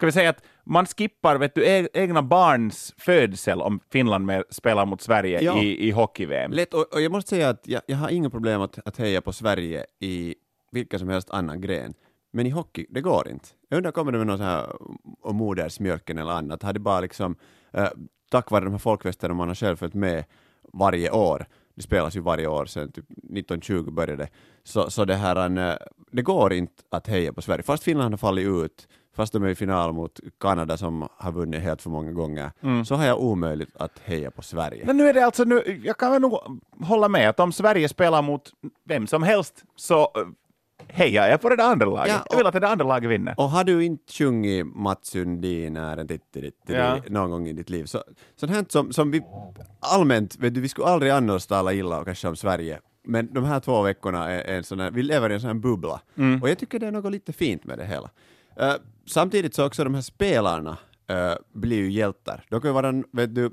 ska 0.00 0.06
vi 0.06 0.12
säga 0.12 0.30
att 0.30 0.42
man 0.70 0.86
skippar 0.86 1.38
vet 1.38 1.54
du, 1.54 1.66
e- 1.66 1.88
egna 1.94 2.22
barns 2.22 2.94
födsel 2.98 3.60
om 3.62 3.80
Finland 3.92 4.26
med, 4.26 4.44
spelar 4.50 4.86
mot 4.86 5.00
Sverige 5.00 5.42
Ja. 5.42 5.62
i, 5.62 5.88
i 5.88 5.90
hockey-VM. 5.90 6.52
Lätt, 6.52 6.74
och, 6.74 6.94
och 6.94 7.00
jag 7.00 7.12
måste 7.12 7.28
säga 7.30 7.48
att 7.48 7.66
jag, 7.66 7.82
jag 7.86 7.96
har 7.96 8.08
inga 8.08 8.30
problem 8.30 8.60
att, 8.60 8.78
att 8.84 8.96
heja 8.96 9.20
på 9.20 9.32
Sverige 9.32 9.86
i 10.00 10.34
vilken 10.72 10.98
som 10.98 11.08
helst 11.08 11.30
annan 11.30 11.60
gren. 11.60 11.94
Men 12.32 12.46
i 12.46 12.50
hockey, 12.50 12.86
det 12.90 13.00
går 13.00 13.28
inte. 13.28 13.48
Jag 13.68 13.76
undrar, 13.76 13.92
kommer 13.92 14.12
det 14.12 14.18
med 14.18 14.26
någon 14.26 14.36
sån 14.38 14.46
här 14.46 14.66
om 15.20 15.36
modersmjölken 15.36 16.18
eller 16.18 16.30
annat? 16.32 16.62
Har 16.62 16.72
det 16.72 16.80
bara 16.80 17.00
liksom, 17.00 17.36
eh, 17.72 17.88
tack 18.30 18.50
vare 18.50 18.64
de 18.64 18.70
här 18.70 18.78
folkfesterna 18.78 19.34
man 19.34 19.48
har 19.48 19.54
själv 19.54 19.76
följt 19.76 19.94
med 19.94 20.24
varje 20.72 21.10
år, 21.10 21.46
det 21.74 21.82
spelas 21.82 22.16
ju 22.16 22.20
varje 22.20 22.46
år 22.46 22.66
sedan 22.66 22.92
typ 22.92 23.10
1920 23.10 23.90
började, 23.90 24.28
så, 24.64 24.90
så 24.90 25.04
det 25.04 25.14
här, 25.14 25.58
eh, 25.70 25.76
det 26.10 26.22
går 26.22 26.52
inte 26.52 26.82
att 26.90 27.06
heja 27.06 27.32
på 27.32 27.42
Sverige. 27.42 27.62
Fast 27.62 27.82
Finland 27.84 28.12
har 28.12 28.18
fallit 28.18 28.46
ut, 28.46 28.88
fast 29.20 29.32
de 29.32 29.42
är 29.44 29.48
i 29.48 29.54
final 29.54 29.92
mot 29.92 30.20
Kanada 30.40 30.76
som 30.76 31.08
har 31.16 31.32
vunnit 31.32 31.60
helt 31.62 31.82
för 31.82 31.90
många 31.90 32.12
gånger, 32.12 32.50
så 32.84 32.94
har 32.94 33.04
jag 33.06 33.20
omöjligt 33.20 33.76
att 33.76 33.98
heja 34.04 34.30
på 34.30 34.42
Sverige. 34.42 34.84
Men 34.86 34.96
nu 34.96 35.08
är 35.08 35.14
det 35.14 35.24
alltså, 35.26 35.44
nu, 35.44 35.80
jag 35.84 35.96
kan 35.96 36.12
väl 36.12 36.20
nog 36.22 36.38
hålla 36.80 37.08
med 37.08 37.28
att 37.28 37.40
om 37.40 37.52
Sverige 37.52 37.88
spelar 37.88 38.22
mot 38.22 38.50
vem 38.84 39.06
som 39.06 39.22
helst 39.22 39.64
så 39.76 40.00
eh, 40.00 40.08
hejar 40.88 41.28
jag 41.28 41.40
på 41.40 41.48
det 41.48 41.56
där 41.56 41.64
andra 41.72 41.86
laget. 41.86 42.12
Ja, 42.14 42.24
jag 42.30 42.36
vill 42.36 42.46
att 42.46 42.52
det 42.52 42.60
där 42.60 42.68
andra 42.72 42.84
laget 42.86 43.10
vinner. 43.10 43.34
Och 43.36 43.50
har 43.50 43.64
du 43.64 43.84
inte 43.84 44.12
sjungit 44.12 44.66
Mats 44.66 45.06
Sundin 45.08 45.76
är 45.76 45.96
en 45.96 46.08
titti 46.08 46.52
Ja. 46.66 46.98
någon 47.08 47.30
gång 47.30 47.48
i 47.48 47.52
ditt 47.52 47.70
liv, 47.70 47.84
så 47.84 48.02
sånt 48.36 48.52
här 48.52 48.64
som, 48.68 48.92
som 48.92 49.10
vi 49.10 49.22
allmänt, 49.80 50.36
vet 50.36 50.54
du, 50.54 50.60
vi 50.60 50.68
skulle 50.68 50.86
aldrig 50.86 51.12
annars 51.12 51.46
tala 51.46 51.72
illa 51.72 52.04
kanske 52.04 52.28
om 52.28 52.36
Sverige, 52.36 52.80
men 53.04 53.34
de 53.34 53.44
här 53.44 53.60
två 53.60 53.82
veckorna 53.82 54.30
är 54.30 54.56
en 54.56 54.64
sån 54.64 54.80
här, 54.80 54.90
vi 54.90 55.02
lever 55.02 55.30
i 55.30 55.34
en 55.34 55.40
sån 55.40 55.48
här 55.48 55.54
bubbla. 55.54 56.00
Och 56.42 56.48
jag 56.48 56.58
tycker 56.58 56.78
det 56.78 56.86
är 56.86 56.92
något 56.92 57.12
lite 57.12 57.32
fint 57.32 57.64
med 57.64 57.78
det 57.78 57.84
hela. 57.86 58.10
Eh, 58.56 58.74
samtidigt 59.06 59.54
så 59.54 59.66
också 59.66 59.84
de 59.84 59.94
här 59.94 60.02
spelarna 60.02 60.78
eh, 61.06 61.34
blir 61.52 61.76
ju 61.76 61.90
hjältar. 61.90 62.44
De 62.50 62.60
kan 62.60 62.68
ju 62.70 62.74
vara, 62.74 63.02
vet 63.12 63.34
du, 63.34 63.50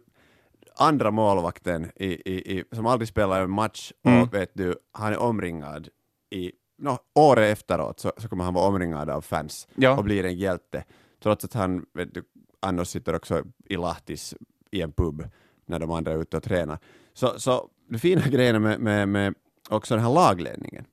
andra 0.75 1.11
målvakten 1.11 1.91
i, 1.95 2.05
i, 2.05 2.57
i, 2.59 2.63
som 2.71 2.85
aldrig 2.85 3.07
spelar 3.07 3.41
en 3.41 3.49
match 3.51 3.91
och 4.03 4.33
vet 4.33 4.51
du, 4.53 4.75
han 4.91 5.13
är 5.13 5.17
omringad 5.17 5.87
i 6.29 6.51
no, 6.77 6.97
året 7.15 7.51
efteråt 7.57 7.99
så, 7.99 8.11
så 8.17 8.29
kommer 8.29 8.43
han 8.43 8.53
vara 8.53 8.67
omringad 8.67 9.09
av 9.09 9.21
fans 9.21 9.67
Ja. 9.75 9.97
och 9.97 10.03
blir 10.03 10.25
en 10.25 10.35
hjälte. 10.37 10.83
Trots 11.23 11.45
att 11.45 11.53
han 11.53 11.85
vet 11.93 12.13
du, 12.13 12.23
annars 12.59 12.87
sitter 12.87 13.13
också 13.15 13.43
i 13.65 13.77
Lahtis 13.77 14.35
i 14.71 14.81
en 14.81 14.91
pub 14.91 15.27
när 15.65 15.79
de 15.79 15.91
andra 15.91 16.11
är 16.11 16.17
ute 16.21 16.37
och 16.37 16.43
tränar. 16.43 16.79
Så, 17.13 17.39
så 17.39 17.69
det 17.89 17.99
fina 17.99 18.21
grejen 18.27 18.61
med, 18.61 18.79
med, 18.79 19.09
med 19.09 19.33
också 19.69 19.95
den 19.95 20.03
här 20.03 20.13
lagledningen, 20.13 20.85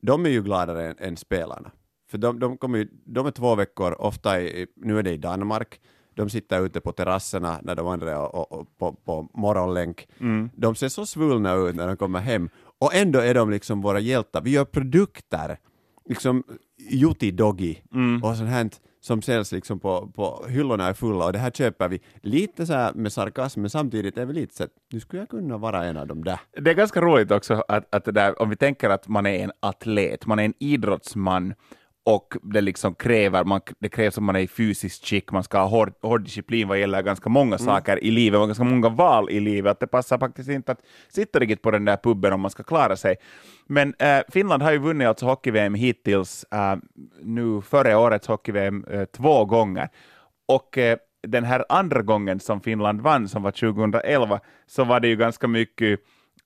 de 0.00 0.26
är 0.26 0.30
ju 0.30 0.42
gladare 0.42 0.86
än, 0.90 0.96
än 0.98 1.16
spelarna. 1.16 1.70
För 2.10 2.18
de, 2.18 2.38
de, 2.38 2.56
kommer 2.58 2.78
ju, 2.78 2.88
de 3.04 3.26
är 3.26 3.30
två 3.30 3.54
veckor, 3.54 3.96
ofta 3.98 4.40
i, 4.40 4.66
nu 4.76 4.98
är 4.98 5.02
det 5.02 5.12
i 5.12 5.16
Danmark, 5.16 5.80
de 6.14 6.30
sitter 6.30 6.64
ute 6.64 6.80
på 6.80 6.92
terrasserna 6.92 7.60
när 7.62 7.74
de 7.74 7.86
andra 7.86 8.10
är 8.10 8.36
och, 8.36 8.52
och, 8.52 8.78
på, 8.78 8.92
på 8.92 9.28
morgonlänk. 9.34 10.08
De 10.54 10.74
ser 10.74 10.88
så 10.88 11.06
svullna 11.06 11.54
ut 11.54 11.74
när 11.76 11.86
de 11.86 11.96
kommer 11.96 12.20
hem. 12.20 12.50
Och 12.78 12.94
ändå 12.94 13.18
är 13.18 13.34
de 13.34 13.50
liksom 13.50 13.80
våra 13.82 14.00
hjältar. 14.00 14.40
Vi 14.40 14.50
gör 14.50 14.64
produkter, 14.64 15.58
liksom 16.08 16.44
Jutti 16.90 17.30
Doggy 17.30 17.76
och 18.22 18.36
sånt 18.36 18.50
här 18.50 18.70
som 19.00 19.22
säljs 19.22 19.52
liksom 19.52 19.80
på, 19.80 20.06
på 20.14 20.46
hyllorna 20.48 20.86
är 20.86 20.92
fulla 20.92 21.24
och 21.24 21.32
det 21.32 21.38
här 21.38 21.50
köper 21.50 21.88
vi 21.88 22.00
lite 22.22 22.66
så 22.66 22.72
här 22.72 22.94
med 22.94 23.12
sarkasm 23.12 23.60
men 23.60 23.70
samtidigt 23.70 24.18
är 24.18 24.26
vi 24.26 24.32
lite 24.32 24.54
så 24.54 24.64
att 24.64 24.70
nu 24.92 25.00
skulle 25.00 25.22
jag 25.22 25.28
kunna 25.28 25.58
vara 25.58 25.84
en 25.84 25.96
av 25.96 26.06
dem 26.06 26.24
där. 26.24 26.40
Det 26.60 26.70
är 26.70 26.74
ganska 26.74 27.00
roligt 27.00 27.30
också 27.30 27.62
att, 27.68 27.94
att 27.94 28.04
där, 28.04 28.42
om 28.42 28.50
vi 28.50 28.56
tänker 28.56 28.90
att 28.90 29.08
man 29.08 29.26
är 29.26 29.44
en 29.44 29.52
atlet, 29.60 30.26
man 30.26 30.38
är 30.38 30.44
en 30.44 30.54
idrottsman 30.58 31.54
och 32.08 32.36
det 32.42 32.60
liksom 32.60 32.94
kräver, 32.94 33.44
man, 33.44 33.60
det 33.78 33.88
krävs 33.88 34.18
att 34.18 34.24
man 34.24 34.36
är 34.36 34.40
i 34.40 34.48
fysiskt 34.48 35.06
skick, 35.06 35.32
man 35.32 35.44
ska 35.44 35.58
ha 35.58 35.66
hård, 35.66 35.92
hård 36.02 36.24
disciplin 36.24 36.68
vad 36.68 36.78
gäller 36.80 37.02
ganska 37.02 37.28
många 37.28 37.58
saker 37.58 38.04
i 38.04 38.10
livet, 38.10 38.40
och 38.40 38.46
ganska 38.46 38.64
många 38.64 38.88
val 38.88 39.30
i 39.30 39.40
livet, 39.40 39.70
att 39.70 39.80
det 39.80 39.86
passar 39.86 40.18
faktiskt 40.18 40.48
inte 40.48 40.72
att 40.72 40.80
sitta 41.08 41.38
riktigt 41.38 41.62
på 41.62 41.70
den 41.70 41.84
där 41.84 41.96
puben 41.96 42.32
om 42.32 42.40
man 42.40 42.50
ska 42.50 42.62
klara 42.62 42.96
sig. 42.96 43.16
Men 43.66 43.94
eh, 43.98 44.20
Finland 44.28 44.62
har 44.62 44.72
ju 44.72 44.78
vunnit 44.78 45.08
alltså 45.08 45.26
hockey-VM 45.26 45.74
hittills, 45.74 46.44
eh, 46.52 46.76
nu 47.22 47.60
före 47.60 47.96
årets 47.96 48.26
hockey-VM, 48.26 48.84
eh, 48.90 49.04
två 49.04 49.44
gånger. 49.44 49.88
Och 50.48 50.78
den 51.26 51.44
här 51.44 51.64
andra 51.68 52.02
gången 52.02 52.40
som 52.40 52.60
Finland 52.60 53.00
vann, 53.00 53.28
som 53.28 53.42
var 53.42 53.50
2011, 53.50 54.40
så 54.66 54.84
var 54.84 55.00
det 55.00 55.08
ju 55.08 55.16
ganska 55.16 55.48
mycket 55.48 56.00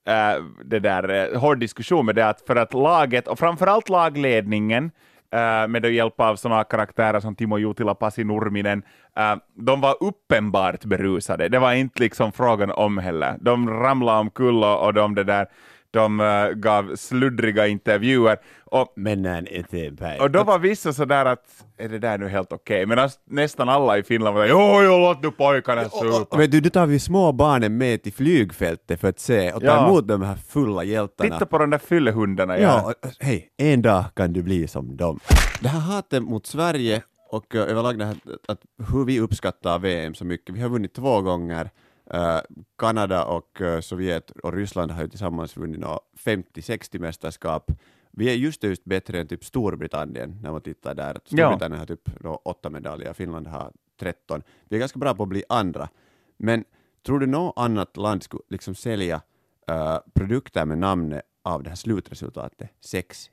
äh, 0.06 0.44
det 0.64 0.80
där, 0.80 1.32
äh, 1.34 1.40
hård 1.40 1.58
diskussion 1.58 2.06
med 2.06 2.14
det 2.14 2.28
att 2.28 2.40
för 2.46 2.56
att 2.56 2.74
laget, 2.74 3.28
och 3.28 3.38
framförallt 3.38 3.88
lagledningen, 3.88 4.84
äh, 4.84 4.90
Äh, 5.32 5.68
med 5.68 5.84
hjälp 5.84 6.20
av 6.20 6.36
sådana 6.36 6.64
karaktärer 6.64 7.20
som 7.20 7.34
Timo 7.34 7.58
Jutila, 7.58 7.94
Pasi 7.94 8.24
Nurminen, 8.24 8.82
äh, 9.16 9.36
de 9.54 9.80
var 9.80 9.96
uppenbart 10.00 10.84
berusade. 10.84 11.48
Det 11.48 11.58
var 11.58 11.72
inte 11.72 12.02
liksom 12.02 12.32
frågan 12.32 12.70
om 12.70 12.98
heller. 12.98 13.36
De 13.40 13.70
ramlade 13.70 14.18
omkull 14.18 14.64
och, 14.64 14.86
och 14.86 14.94
de, 14.94 15.14
det 15.14 15.24
där, 15.24 15.46
de 15.92 16.20
äh, 16.20 16.48
gav 16.54 16.96
sluddriga 16.96 17.66
intervjuer. 17.66 18.36
Och 18.64 18.92
Männen 18.96 19.46
eteenpäin. 19.50 20.20
och 20.20 20.30
då 20.30 20.44
var 20.44 20.58
vissa 20.58 20.92
sådär 20.92 21.24
att 21.24 21.64
är 21.78 21.88
det 21.88 21.98
där 21.98 22.18
nu 22.18 22.28
helt 22.28 22.52
okej? 22.52 22.86
Medan 22.86 23.10
nästan 23.30 23.68
alla 23.68 23.98
i 23.98 24.02
Finland 24.02 24.36
var 24.36 24.46
jo, 24.46 24.82
jo, 24.82 24.98
låt 24.98 25.22
nu 25.22 25.30
pojkarna 25.30 25.84
supa. 25.84 26.36
Vet 26.36 26.50
du, 26.50 26.60
då 26.60 26.70
tar 26.70 26.86
vi 26.86 26.98
små 26.98 27.32
barnen 27.32 27.78
med 27.78 28.02
till 28.02 28.12
flygfältet 28.12 29.00
för 29.00 29.08
att 29.08 29.18
se 29.20 29.52
och 29.52 29.60
ta 29.60 29.66
Ja. 29.66 29.86
emot 29.88 30.08
de 30.08 30.22
här 30.22 30.36
fulla 30.36 30.84
hjältarna. 30.84 31.30
Titta 31.30 31.46
på 31.46 31.58
de 31.58 31.70
där 31.70 31.78
fyllehundarna. 31.78 32.58
Ja, 32.58 32.82
och, 32.86 33.10
hej, 33.20 33.48
en 33.58 33.82
dag 33.82 34.04
kan 34.16 34.32
du 34.32 34.42
bli 34.42 34.68
som 34.68 34.96
dem. 34.96 35.20
Det 35.60 35.68
här 35.68 35.80
hatet 35.80 36.22
mot 36.22 36.46
Sverige 36.46 37.02
och 37.30 37.54
uh, 37.54 37.60
överlag 37.60 37.98
det 37.98 38.04
här 38.04 38.12
att, 38.12 38.50
att 38.50 38.60
hur 38.92 39.04
vi 39.04 39.20
uppskattar 39.20 39.78
VM 39.78 40.14
så 40.14 40.24
mycket. 40.24 40.54
Vi 40.54 40.60
har 40.60 40.68
vunnit 40.68 40.94
två 40.94 41.20
gånger. 41.20 41.70
Eh, 42.12 42.40
Kanada 42.78 43.24
och 43.24 43.60
eh, 43.60 43.80
Sovjet 43.80 44.30
och 44.30 44.52
Ryssland 44.52 44.90
har 44.90 45.02
ju 45.02 45.08
tillsammans 45.08 45.56
vunnit 45.56 45.80
nå 45.80 46.00
50-60 46.24 46.98
mästerskap. 46.98 47.70
Vi 48.10 48.30
är 48.30 48.34
just 48.34 48.62
just 48.62 48.84
bättre 48.84 49.20
än 49.20 49.26
typ 49.26 49.44
Storbritannien 49.44 50.38
när 50.42 50.52
man 50.52 50.60
tittar 50.60 50.94
där. 50.94 51.20
Storbritannien 51.24 51.78
har 51.78 51.86
typ 51.86 52.20
nå 52.20 52.34
åtta 52.44 52.70
medaljer, 52.70 53.12
Finland 53.12 53.46
har 53.46 53.72
13. 54.00 54.42
Vi 54.68 54.76
är 54.76 54.80
ganska 54.80 54.98
bra 54.98 55.14
på 55.14 55.22
att 55.22 55.28
bli 55.28 55.44
andra. 55.48 55.88
Men 56.36 56.64
tror 57.06 57.18
du 57.20 57.26
något 57.26 57.52
annat 57.56 57.96
land 57.96 58.22
skulle 58.22 58.42
liksom 58.50 58.74
sälja 58.74 59.22
eh, 59.68 59.98
produkter 60.14 60.64
med 60.64 60.78
namnet 60.78 61.22
av 61.42 61.62
det 61.62 61.68
här 61.68 61.76
slutresultatet 61.76 62.70
6-1? 62.84 63.28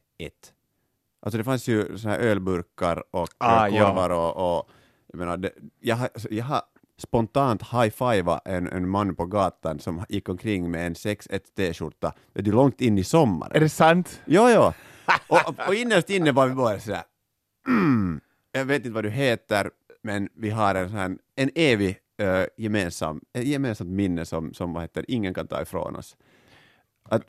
Alltså 1.22 1.38
det 1.38 1.44
fanns 1.44 1.68
ju 1.68 1.98
såna 1.98 2.14
här 2.14 2.20
ölburkar 2.20 3.04
och 3.12 3.30
Ah, 3.38 3.62
ah, 3.62 3.70
ja. 3.70 3.86
korvar 3.88 4.10
och, 4.10 4.58
och 4.58 4.70
jag 5.08 5.20
menar, 5.20 5.38
det, 5.38 5.52
jag, 5.80 5.96
har, 5.96 6.10
jag 6.30 6.46
har 6.46 6.62
spontant 7.00 7.62
high-fivat 7.62 8.42
en, 8.46 8.68
en 8.68 8.90
man 8.90 9.16
på 9.16 9.26
gatan 9.26 9.80
som 9.80 10.06
gick 10.10 10.30
omkring 10.30 10.72
med 10.72 10.88
en 10.88 10.94
6-1 10.94 11.40
t-skjorta, 11.58 12.14
är 12.34 12.44
långt 12.44 12.82
in 12.82 12.98
i 12.98 13.04
sommaren. 13.04 13.56
Är 13.56 13.60
det 13.60 13.70
sant? 13.70 14.22
Jo, 14.26 14.50
jo. 14.50 14.74
Och, 15.28 15.68
och 15.68 15.76
innerst 15.76 16.10
inne 16.10 16.32
var 16.32 16.48
vi 16.48 16.54
bara 16.54 16.80
sådär, 16.80 17.04
mm, 17.68 18.22
jag 18.52 18.66
vet 18.66 18.78
inte 18.78 18.90
vad 18.90 19.04
du 19.04 19.10
heter, 19.10 19.70
men 20.04 20.30
vi 20.36 20.50
har 20.50 20.76
en, 20.76 20.90
sån 20.90 21.18
en 21.36 21.50
evig 21.56 21.98
uh, 22.22 22.46
gemensam, 22.58 23.22
gemensamt 23.34 23.90
minne 23.90 24.26
som, 24.26 24.54
som 24.54 24.74
vad 24.74 24.84
heter, 24.84 25.06
ingen 25.08 25.34
kan 25.34 25.48
ta 25.48 25.62
ifrån 25.62 25.96
oss. 25.96 26.16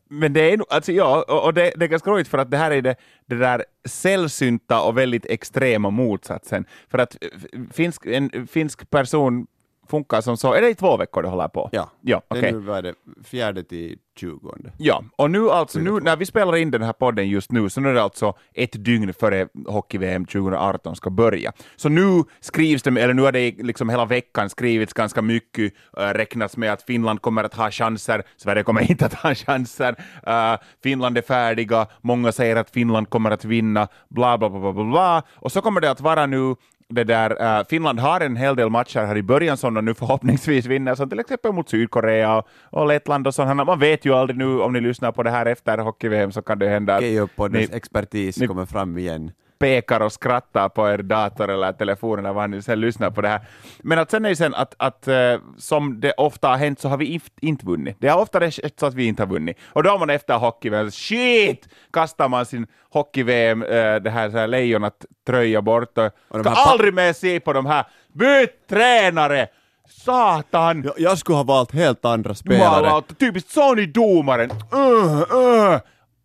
Men 0.08 0.32
det 0.32 0.52
är 0.52 0.56
nog, 0.56 0.66
alltså 0.70 0.92
ja, 0.92 1.24
och 1.28 1.44
och 1.44 1.54
det, 1.54 1.72
det 1.76 1.84
är 1.84 1.88
ganska 1.88 2.10
roligt 2.10 2.28
för 2.28 2.38
att 2.38 2.50
det 2.50 2.56
här 2.56 2.70
är 2.70 2.82
det, 2.82 2.96
det 3.26 3.36
där 3.36 3.64
sällsynta 3.84 4.82
och 4.82 4.98
väldigt 4.98 5.26
extrema 5.26 5.90
motsatsen. 5.90 6.64
För 6.88 6.98
att 6.98 7.16
eh, 7.20 7.28
finsk, 7.72 8.06
en 8.06 8.46
finsk 8.46 8.90
person 8.90 9.46
funkar 9.90 10.20
som 10.20 10.36
så, 10.36 10.52
är 10.52 10.62
det 10.62 10.68
i 10.68 10.74
två 10.74 10.96
veckor 10.96 11.22
det 11.22 11.28
håller 11.28 11.48
på? 11.48 11.68
Ja, 11.72 11.90
Ja, 12.00 12.22
det 12.28 12.48
är 12.48 12.52
nu 12.52 12.58
vad 12.58 12.78
är 12.78 12.82
det, 12.82 12.94
fjärde 13.24 13.62
till 13.62 13.98
tjugonde. 14.20 14.72
Ja, 14.78 15.04
och 15.16 15.30
nu 15.30 15.50
alltså, 15.50 15.78
nu, 15.78 15.90
när 16.00 16.16
vi 16.16 16.26
spelar 16.26 16.56
in 16.56 16.70
den 16.70 16.82
här 16.82 16.92
podden 16.92 17.28
just 17.28 17.52
nu, 17.52 17.70
så 17.70 17.80
nu 17.80 17.88
är 17.88 17.94
det 17.94 18.02
alltså 18.02 18.34
ett 18.54 18.84
dygn 18.84 19.12
före 19.14 19.48
hockey-VM 19.66 20.24
2018 20.24 20.96
ska 20.96 21.10
börja. 21.10 21.52
Så 21.76 21.88
nu 21.88 22.24
skrivs 22.40 22.82
det, 22.82 22.90
eller 22.90 23.14
nu 23.14 23.22
har 23.22 23.32
det 23.32 23.50
liksom 23.58 23.88
hela 23.88 24.04
veckan 24.04 24.50
skrivits 24.50 24.92
ganska 24.92 25.22
mycket, 25.22 25.72
äh, 25.96 26.02
räknats 26.02 26.56
med 26.56 26.72
att 26.72 26.82
Finland 26.82 27.22
kommer 27.22 27.44
att 27.44 27.54
ha 27.54 27.70
chanser, 27.70 28.22
Sverige 28.36 28.62
kommer 28.62 28.80
inte 28.90 29.06
att 29.06 29.14
ha 29.14 29.34
chanser, 29.34 29.96
Äh, 30.26 30.58
Finland 30.82 31.18
är 31.18 31.22
färdiga, 31.22 31.86
många 32.00 32.32
säger 32.32 32.56
att 32.56 32.70
Finland 32.70 33.10
kommer 33.10 33.30
att 33.30 33.44
vinna, 33.44 33.88
bla 34.08 34.38
bla 34.38 34.50
bla 34.50 34.72
bla, 34.72 34.84
bla. 34.84 35.22
och 35.34 35.52
så 35.52 35.60
kommer 35.60 35.80
det 35.80 35.90
att 35.90 36.00
vara 36.00 36.26
nu 36.26 36.54
det 36.90 37.04
där, 37.04 37.58
äh, 37.58 37.64
Finland 37.70 38.00
har 38.00 38.20
en 38.20 38.36
hel 38.36 38.56
del 38.56 38.70
matcher 38.70 39.00
här 39.00 39.16
i 39.16 39.22
början 39.22 39.56
som 39.56 39.74
de 39.74 39.84
nu 39.84 39.94
förhoppningsvis 39.94 40.66
vinner, 40.66 40.94
som 40.94 41.08
till 41.10 41.20
exempel 41.20 41.52
mot 41.52 41.68
Sydkorea 41.68 42.36
och, 42.38 42.48
och 42.70 42.86
Lettland 42.86 43.26
och 43.26 43.34
sådana. 43.34 43.64
Man 43.64 43.78
vet 43.78 44.04
ju 44.04 44.14
aldrig 44.14 44.38
nu 44.38 44.60
om 44.60 44.72
ni 44.72 44.80
lyssnar 44.80 45.12
på 45.12 45.22
det 45.22 45.30
här 45.30 45.46
efter 45.46 45.78
hockey-VM 45.78 46.32
så 46.32 46.42
kan 46.42 46.58
det 46.58 46.68
hända 46.68 46.94
att 46.96 47.02
Geopoddens 47.04 47.70
ni 47.70 47.76
expertis 47.76 48.38
ni- 48.38 48.46
kommer 48.46 48.66
fram 48.66 48.98
igen. 48.98 49.30
Pekar 49.60 50.00
och 50.00 50.12
skrattar 50.12 50.68
på 50.68 50.88
er 50.88 50.98
dator 50.98 51.50
eller 51.50 51.72
telefon 51.72 52.18
eller 52.18 52.32
vad 52.32 52.50
ni 52.50 52.62
sen 52.62 52.80
lyssnar 52.80 53.10
på 53.10 53.20
det 53.20 53.28
här. 53.28 53.40
Men 53.82 53.98
att 53.98 54.10
sen 54.10 54.24
är 54.24 54.28
det 54.28 54.36
sen 54.36 54.54
att, 54.54 54.74
att 54.78 55.08
eh, 55.08 55.36
som 55.58 56.00
det 56.00 56.12
ofta 56.12 56.48
har 56.48 56.56
hänt 56.56 56.80
så 56.80 56.88
har 56.88 56.96
vi 56.96 57.20
inte 57.40 57.66
vunnit. 57.66 57.96
Det 58.00 58.08
har 58.08 58.20
ofta 58.20 58.50
skett 58.50 58.80
så 58.80 58.86
att 58.86 58.94
vi 58.94 59.06
inte 59.06 59.22
har 59.22 59.28
vunnit. 59.28 59.56
Och 59.66 59.82
då 59.82 59.90
har 59.90 59.98
man 59.98 60.10
efter 60.10 60.34
hockey 60.34 60.90
shit, 60.90 61.68
kastar 61.92 62.28
man 62.28 62.46
sin 62.46 62.66
hockey-VM, 62.90 63.62
eh, 63.62 63.96
det 63.96 64.10
här, 64.10 64.30
så 64.30 64.36
här 64.38 64.46
lejonat-tröja 64.46 65.62
bort 65.62 65.98
och, 65.98 66.10
Och 66.28 66.40
ska 66.40 66.50
aldrig 66.50 66.94
mer 66.94 67.12
se 67.12 67.40
på 67.40 67.52
de 67.52 67.66
här. 67.66 67.84
Byt 68.12 68.68
tränare! 68.68 69.48
Satan! 69.88 70.82
Jag, 70.82 70.94
jag 70.98 71.18
skulle 71.18 71.36
ha 71.36 71.44
valt 71.44 71.72
helt 71.72 72.04
andra 72.04 72.34
spelare. 72.34 72.76
Jumalauta, 72.76 73.14
typiskt 73.14 73.50
Sony-domaren. 73.50 74.50
Uh, 74.74 75.22
uh. 75.36 75.80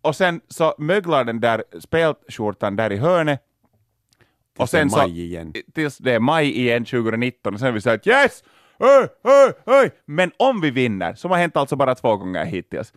Och 0.06 0.16
sen 0.16 0.40
så 0.48 0.74
möglar 0.78 1.24
den 1.24 1.40
där 1.40 1.64
spelskjortan 1.80 2.76
där 2.76 2.92
i 2.92 2.96
hörnet. 2.96 3.40
Och 4.58 4.68
sen 4.68 4.90
så, 4.90 4.96
tills 5.74 5.98
det 5.98 6.12
är 6.12 6.20
maj 6.20 6.60
igen 6.60 6.84
2019 6.84 7.54
och 7.54 7.60
sen 7.60 7.74
vi 7.74 7.80
säger 7.80 7.96
att 7.96 8.06
yes! 8.06 8.44
Öj, 8.80 9.08
öj, 9.24 9.52
öj! 9.66 9.90
Men 10.06 10.32
om 10.36 10.60
vi 10.60 10.70
vinner, 10.70 11.14
som 11.14 11.30
har 11.30 11.38
hänt 11.38 11.56
alltså 11.56 11.76
bara 11.76 11.94
två 11.94 12.16
gånger 12.16 12.44
hittills, 12.44 12.92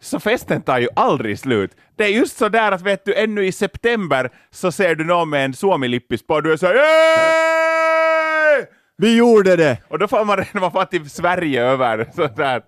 så 0.00 0.20
festen 0.20 0.62
tar 0.62 0.78
ju 0.78 0.88
aldrig 0.96 1.38
slut. 1.38 1.76
Det 1.96 2.04
är 2.04 2.08
just 2.08 2.36
så 2.36 2.48
där 2.48 2.72
att 2.72 2.82
vet 2.82 3.04
du, 3.04 3.14
ännu 3.14 3.46
i 3.46 3.52
september 3.52 4.30
så 4.50 4.72
ser 4.72 4.94
du 4.94 5.04
någon 5.04 5.30
med 5.30 5.44
en 5.44 5.54
Suomi-lippis 5.54 6.26
på 6.26 6.34
och 6.34 6.42
du 6.42 6.52
är 6.52 6.56
såhär 6.56 6.74
Yay! 6.74 7.57
Vi 9.00 9.16
gjorde 9.16 9.56
det! 9.56 9.78
Och 9.88 9.98
då 9.98 10.08
får 10.08 10.24
man 10.24 10.36
redan 10.36 10.60
man 10.60 10.72
får 10.72 10.84
till 10.84 11.10
Sverige 11.10 11.62
över 11.62 12.08
sådär. 12.14 12.62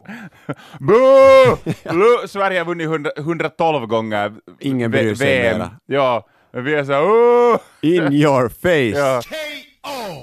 Boo! 0.81 2.27
Sverige 2.29 2.59
har 2.61 2.65
vunnit 2.67 2.85
100, 2.87 3.11
112 3.19 3.87
gånger 3.87 4.33
Ingen 4.59 4.91
bryr 4.91 5.15
sig 5.15 5.27
VM. 5.43 5.59
mera. 5.59 5.71
Ja, 5.87 6.29
men 6.53 6.65
vi 6.65 6.75
är 6.75 6.85
såhär 6.85 7.03
oh! 7.03 7.59
In 7.81 8.13
your 8.13 8.49
face! 8.49 8.99
Ja. 9.01 9.23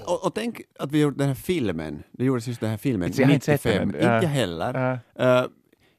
Och, 0.06 0.26
och 0.26 0.34
tänk 0.36 0.62
att 0.80 0.92
vi 0.92 1.02
gjort 1.02 1.18
den 1.18 1.28
här 1.28 1.36
filmen, 1.36 2.04
det 2.12 2.26
gjordes 2.26 2.48
just 2.48 2.60
den 2.62 2.70
här 2.70 2.78
filmen, 2.78 3.12
Jag 3.16 3.26
har 3.26 3.34
inte 3.34 3.46
sett 3.46 3.64
95, 3.66 3.88
den. 3.92 3.96
inte 4.02 4.08
Ja. 4.08 4.22
jag 4.22 4.30
heller. 4.30 5.00
Eh, 5.20 5.44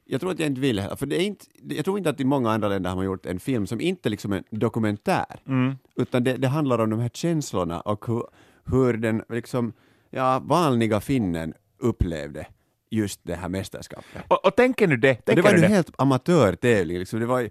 jag 0.05 0.21
tror 0.21 0.31
att 0.31 0.39
jag 0.39 0.47
inte 0.47 0.61
vill 0.61 0.79
heller, 0.79 0.95
för 0.95 1.05
det 1.05 1.15
är 1.21 1.25
inte, 1.25 1.45
jag 1.69 1.85
tror 1.85 1.97
inte 1.97 2.09
att 2.09 2.19
i 2.19 2.25
många 2.25 2.51
andra 2.51 2.67
länder 2.67 2.89
har 2.89 2.97
man 2.97 3.05
gjort 3.05 3.25
en 3.25 3.39
film 3.39 3.67
som 3.67 3.81
inte 3.81 4.09
liksom 4.09 4.33
är 4.33 4.37
en 4.37 4.59
dokumentär, 4.59 5.25
Mm. 5.47 5.77
utan 5.95 6.23
det, 6.23 6.33
det 6.37 6.47
handlar 6.47 6.79
om 6.79 6.89
de 6.89 6.99
här 6.99 7.09
känslorna 7.09 7.81
och 7.81 8.05
hur, 8.07 8.23
hur 8.71 8.93
den 8.93 9.23
liksom, 9.29 9.73
ja, 10.09 10.39
vanliga 10.39 10.99
finnen 11.01 11.53
upplevde 11.79 12.47
just 12.91 13.19
det 13.23 13.35
här 13.35 13.49
mästerskapet. 13.49 14.23
Och, 14.27 14.45
och 14.45 14.55
tänker 14.55 14.87
nu 14.87 14.97
det, 14.97 15.11
Och 15.11 15.17
det 15.17 15.21
tänker 15.25 15.43
var 15.43 15.51
nu 15.51 15.57
ju 15.57 15.61
det. 15.61 15.67
helt 15.67 15.91
amatörtävling, 15.97 16.97
liksom. 16.99 17.19
det 17.19 17.25
var 17.25 17.49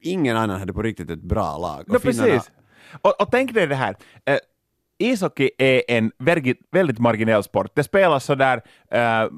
ingen 0.00 0.36
annan 0.36 0.58
hade 0.60 0.72
på 0.72 0.82
riktigt 0.82 1.10
ett 1.10 1.22
bra 1.22 1.58
lag. 1.58 1.84
No, 1.88 1.94
Och 1.96 2.02
finnarna- 2.02 2.22
precis. 2.32 2.50
Och, 3.00 3.20
och 3.22 3.28
tänk 3.30 3.54
dig 3.54 3.66
det 3.66 3.74
här. 3.74 3.96
Eh, 4.24 4.38
ishockey 4.98 5.50
är 5.58 5.82
en 5.88 6.12
väldigt, 6.18 6.60
väldigt 6.72 6.98
marginell 6.98 7.42
sport. 7.42 7.70
Det 7.74 7.84
spelas 7.84 8.24
sådär 8.24 8.62
eh, 8.90 9.28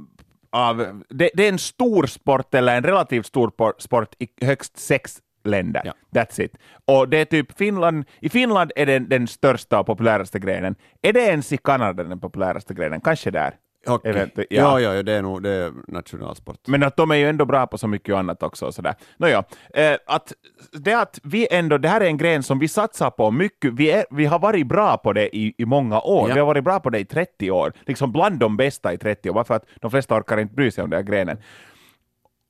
av... 0.51 1.03
Det, 1.09 1.31
det 1.35 1.45
är 1.45 1.49
en 1.49 1.59
stor 1.59 2.07
sport, 2.07 2.55
eller 2.55 2.77
en 2.77 2.83
relativt 2.85 3.27
stor 3.27 3.49
por- 3.51 3.75
sport, 3.79 4.15
i 4.19 4.45
högst 4.47 4.79
sex 4.79 5.19
länder. 5.47 5.83
Ja. 5.85 5.93
That's 6.23 6.41
it. 6.41 6.57
Och 6.85 7.09
det 7.09 7.19
är 7.19 7.25
typ 7.25 7.59
Finland, 7.59 8.05
i 8.21 8.29
Finland 8.29 8.73
är 8.77 8.87
det 8.87 8.99
den 8.99 9.27
största 9.27 9.81
och 9.81 9.87
populäraste 9.87 10.39
grenen. 10.39 10.75
Är 11.03 11.13
det 11.13 11.21
ens 11.21 11.53
i 11.53 11.57
Kanada 11.57 12.05
den 12.05 12.21
populäraste 12.21 12.75
grenen? 12.75 13.01
Kanske 13.01 13.31
där. 13.31 13.55
Hockey. 13.87 14.09
Eventu- 14.09 14.45
ja. 14.51 14.81
Ja, 14.81 14.95
ja, 14.95 15.03
det 15.03 15.13
är 15.13 15.23
nog 15.23 15.43
det 15.43 15.51
är 15.51 15.73
nationalsport. 15.89 16.57
Men 16.67 16.83
att 16.83 16.97
de 16.97 17.11
är 17.11 17.15
ju 17.15 17.29
ändå 17.29 17.45
bra 17.45 17.67
på 17.67 17.79
så 17.79 17.89
mycket 17.89 18.15
annat 18.15 18.43
också. 18.43 18.67
och 18.67 18.75
Sådär. 18.75 18.95
Nåja, 19.17 19.45
eh, 19.75 19.97
att 20.07 20.33
det 20.73 20.95
att 20.95 21.21
vi 21.23 21.49
ändå, 21.51 21.79
det 21.79 21.89
här 21.89 22.01
är 22.01 22.05
en 22.07 22.17
gren 22.17 22.43
som 22.43 22.59
vi 22.59 22.69
satsar 22.69 23.11
på 23.11 23.31
mycket, 23.31 23.73
vi, 23.73 23.91
är, 23.91 24.05
vi 24.11 24.25
har 24.27 24.39
varit 24.39 24.67
bra 24.67 24.97
på 24.97 25.13
det 25.13 25.37
i, 25.37 25.55
i 25.59 25.65
många 25.65 26.01
år, 26.01 26.29
Ja. 26.29 26.35
vi 26.35 26.41
har 26.41 26.47
varit 26.47 26.65
bra 26.65 26.81
på 26.81 26.91
det 26.91 26.99
i 26.99 27.05
30 27.05 27.51
år, 27.51 27.73
liksom 27.87 28.13
bland 28.13 28.39
de 28.39 28.57
bästa 28.57 28.93
i 28.93 28.99
30 28.99 29.31
år, 29.31 29.35
bara 29.35 29.45
för 29.45 29.55
att 29.55 29.65
de 29.81 29.91
flesta 29.91 30.15
orkar 30.17 30.39
inte 30.39 30.55
bry 30.55 30.71
sig 30.71 30.85
om 30.85 30.91
den 30.91 30.99
här 30.99 31.05
grenen. 31.13 31.39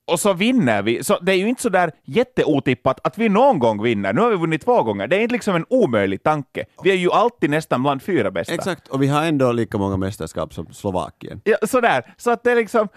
Och 0.07 0.19
så 0.19 0.33
vinner 0.33 0.81
vi, 0.81 1.03
så 1.03 1.19
det 1.19 1.31
är 1.31 1.35
ju 1.35 1.49
inte 1.49 1.61
så 1.61 1.69
där 1.69 1.91
jätteotippat 2.03 2.99
att 3.03 3.17
vi 3.17 3.29
någon 3.29 3.59
gång 3.59 3.83
vinner. 3.83 4.13
Nu 4.13 4.21
har 4.21 4.29
vi 4.29 4.35
vunnit 4.35 4.65
två 4.65 4.83
gånger, 4.83 5.07
det 5.07 5.15
är 5.15 5.19
inte 5.19 5.33
liksom 5.33 5.55
en 5.55 5.65
omöjlig 5.69 6.23
tanke. 6.23 6.65
Vi 6.83 6.91
är 6.91 6.95
ju 6.95 7.11
alltid 7.11 7.49
nästan 7.49 7.83
bland 7.83 8.01
fyra 8.01 8.31
bästa. 8.31 8.53
Exakt, 8.53 8.87
och 8.87 9.01
vi 9.01 9.07
har 9.07 9.23
ändå 9.23 9.51
lika 9.51 9.77
många 9.77 9.97
mästerskap 9.97 10.53
som 10.53 10.73
Slovakien. 10.73 11.41
Ja, 11.43 11.57
sådär. 11.67 12.13
Så 12.17 12.31
att 12.31 12.43
det 12.43 12.51
är 12.51 12.55
liksom, 12.55 12.87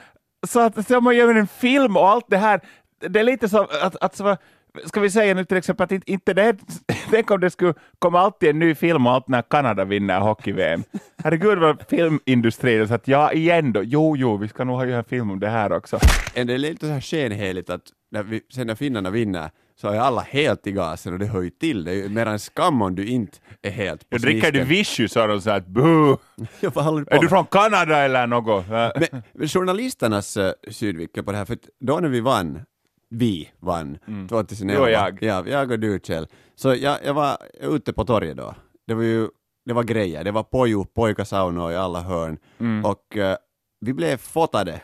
så 0.46 0.60
att 0.60 0.86
så 0.86 1.00
man 1.00 1.16
gör 1.16 1.34
en 1.34 1.46
film 1.46 1.96
och 1.96 2.08
allt 2.08 2.26
det 2.28 2.36
här, 2.36 2.60
det 3.08 3.20
är 3.20 3.24
lite 3.24 3.48
som 3.48 3.66
att, 3.82 3.96
att 3.96 4.16
så, 4.16 4.36
ska 4.84 5.00
vi 5.00 5.10
säga 5.10 5.34
nu 5.34 5.44
till 5.44 5.56
exempel 5.56 5.84
att 5.84 6.08
inte, 6.08 6.34
det, 6.34 6.56
tänk 7.10 7.30
om 7.30 7.40
det 7.40 7.50
skulle 7.50 7.74
komma 7.98 8.20
alltid 8.20 8.50
en 8.50 8.58
ny 8.58 8.74
film 8.74 9.06
och 9.06 9.12
allt 9.12 9.28
när 9.28 9.42
Kanada 9.42 9.84
vinner 9.84 10.20
hockey-VM. 10.20 10.84
Herregud 11.24 11.58
vad 11.58 11.82
filmindustrin, 11.88 12.88
så 12.88 12.94
att 12.94 13.08
ja 13.08 13.32
igen 13.32 13.72
då, 13.72 13.82
jo 13.82 14.16
jo, 14.16 14.36
vi 14.36 14.48
ska 14.48 14.64
nog 14.64 14.76
ha 14.76 14.86
göra 14.86 14.98
en 14.98 15.04
film 15.04 15.30
om 15.30 15.40
det 15.40 15.48
här 15.48 15.72
också. 15.72 15.98
Är 16.34 16.44
det 16.44 16.58
lite 16.58 16.86
så 16.86 16.92
här 16.92 17.00
skenheligt 17.00 17.70
att 17.70 17.82
när 18.10 18.22
vi, 18.22 18.40
sen 18.52 18.66
när 18.66 18.74
finnarna 18.74 19.10
vinner 19.10 19.50
så 19.80 19.88
är 19.88 19.98
alla 19.98 20.20
helt 20.20 20.66
i 20.66 20.72
gasen 20.72 21.12
och 21.12 21.18
det 21.18 21.26
hör 21.26 21.42
ju 21.42 21.50
till. 21.50 21.84
Det 21.84 21.90
är 21.90 21.94
ju 21.94 22.08
mer 22.08 22.26
en 22.26 22.38
skam 22.38 22.82
om 22.82 22.94
du 22.94 23.06
inte 23.06 23.38
är 23.62 23.70
helt 23.70 24.00
på 24.00 24.06
Jag 24.14 24.20
dricker 24.20 24.52
du. 24.52 24.64
Vichy 24.64 25.08
så 25.08 25.20
har 25.20 25.28
de 25.28 25.40
sagt 25.40 25.66
boo, 25.66 26.18
Ja, 26.60 26.70
är 27.06 27.20
du 27.20 27.28
från 27.28 27.46
Kanada 27.46 27.98
eller 27.98 28.26
något? 28.26 28.68
Men, 28.68 29.22
men 29.32 29.48
journalisternas 29.48 30.36
uh, 30.36 30.50
synvinkel 30.70 31.24
på 31.24 31.32
det 31.32 31.38
här, 31.38 31.44
för 31.44 31.58
då 31.80 32.00
när 32.00 32.08
vi 32.08 32.20
vann, 32.20 32.62
vi 33.10 33.50
vann, 33.58 33.98
2011, 34.28 34.74
Du 34.74 34.80
och 34.86 34.90
jag. 34.90 35.18
Ja, 35.22 35.46
jag 35.46 35.70
och 35.70 35.78
du 35.80 36.00
Kjell, 36.02 36.26
så 36.54 36.74
jag, 36.74 36.98
jag 37.04 37.14
var 37.14 37.36
ute 37.60 37.92
på 37.92 38.04
torget 38.04 38.36
då. 38.36 38.54
Det 38.86 38.94
var 38.94 39.02
ju 39.02 39.28
det 39.64 39.72
var 39.72 39.82
grejer, 39.82 40.24
det 40.24 40.30
var 40.30 40.42
pojo, 40.42 40.84
pojkasaunor 40.84 41.72
i 41.72 41.76
alla 41.76 42.00
hörn 42.00 42.38
och 42.84 43.16
eh, 43.16 43.36
vi 43.80 43.92
blev 43.92 44.16
fotade 44.16 44.80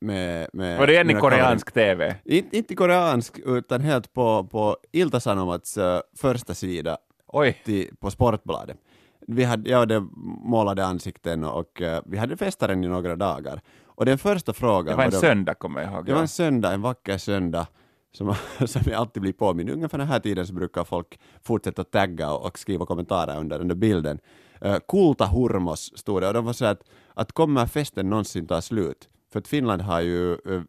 med, 0.00 0.48
med 0.52 0.78
Var 0.78 0.86
det 0.86 0.92
igen 0.92 1.10
i 1.10 1.14
koreansk 1.14 1.72
TV? 1.72 2.16
Inte, 2.24 2.56
inte 2.56 2.74
koreansk, 2.74 3.38
utan 3.38 3.80
helt 3.80 4.12
på, 4.12 4.44
på 4.44 4.76
Ilta-Sanomats 4.92 5.78
eh, 5.78 6.00
första 6.16 6.54
sida 6.54 6.98
Oj. 7.26 7.62
till, 7.64 7.88
på 8.00 8.10
Sportbladet. 8.10 8.76
Vi 9.34 9.44
hade, 9.44 9.70
jag 9.70 9.78
hade 9.78 10.00
målade 10.44 10.86
ansikten 10.86 11.44
och 11.44 11.82
eh, 11.82 12.02
vi 12.06 12.18
hade 12.18 12.36
festaren 12.36 12.84
i 12.84 12.88
några 12.88 13.16
dagar. 13.16 13.60
Och 13.84 14.04
den 14.06 14.18
första 14.18 14.52
frågan 14.52 14.86
Det 14.92 14.96
var 14.96 15.04
en 15.04 15.10
då- 15.10 15.16
söndag 15.18 15.54
kommer 15.54 15.80
jag 15.82 15.92
ihåg. 15.92 16.06
det 16.06 16.12
var 16.12 16.20
en 16.20 16.28
söndag, 16.28 16.72
en 16.72 16.82
vacker 16.82 17.18
söndag 17.18 17.66
som, 18.12 18.34
som 18.66 18.82
jag 18.86 18.94
alltid 18.94 19.22
blir 19.22 19.32
påminn. 19.32 19.68
Ungefär 19.68 19.98
den 19.98 20.06
här 20.06 20.20
tiden 20.20 20.46
så 20.46 20.54
brukar 20.54 20.84
folk 20.84 21.20
fortsätta 21.42 21.84
tagga 21.84 22.32
och, 22.32 22.46
och 22.46 22.58
skriva 22.58 22.86
kommentarer 22.86 23.38
under 23.40 23.58
den 23.58 23.68
där 23.68 23.74
bilden. 23.74 24.18
Uh, 24.64 24.76
Kulta 24.88 25.26
Hurmos 25.26 25.92
stod 25.98 26.22
det 26.22 26.28
och 26.28 26.34
de 26.34 26.44
var 26.44 26.52
så 26.52 26.64
att, 26.64 26.82
att 27.14 27.32
kommer 27.32 27.66
festen 27.66 28.10
någonsin 28.10 28.46
ta 28.46 28.60
slut? 28.60 29.08
För 29.32 29.38
att 29.38 29.48
Finland 29.48 29.82
har 29.82 30.00
ju 30.00 30.38
uh, 30.48 30.62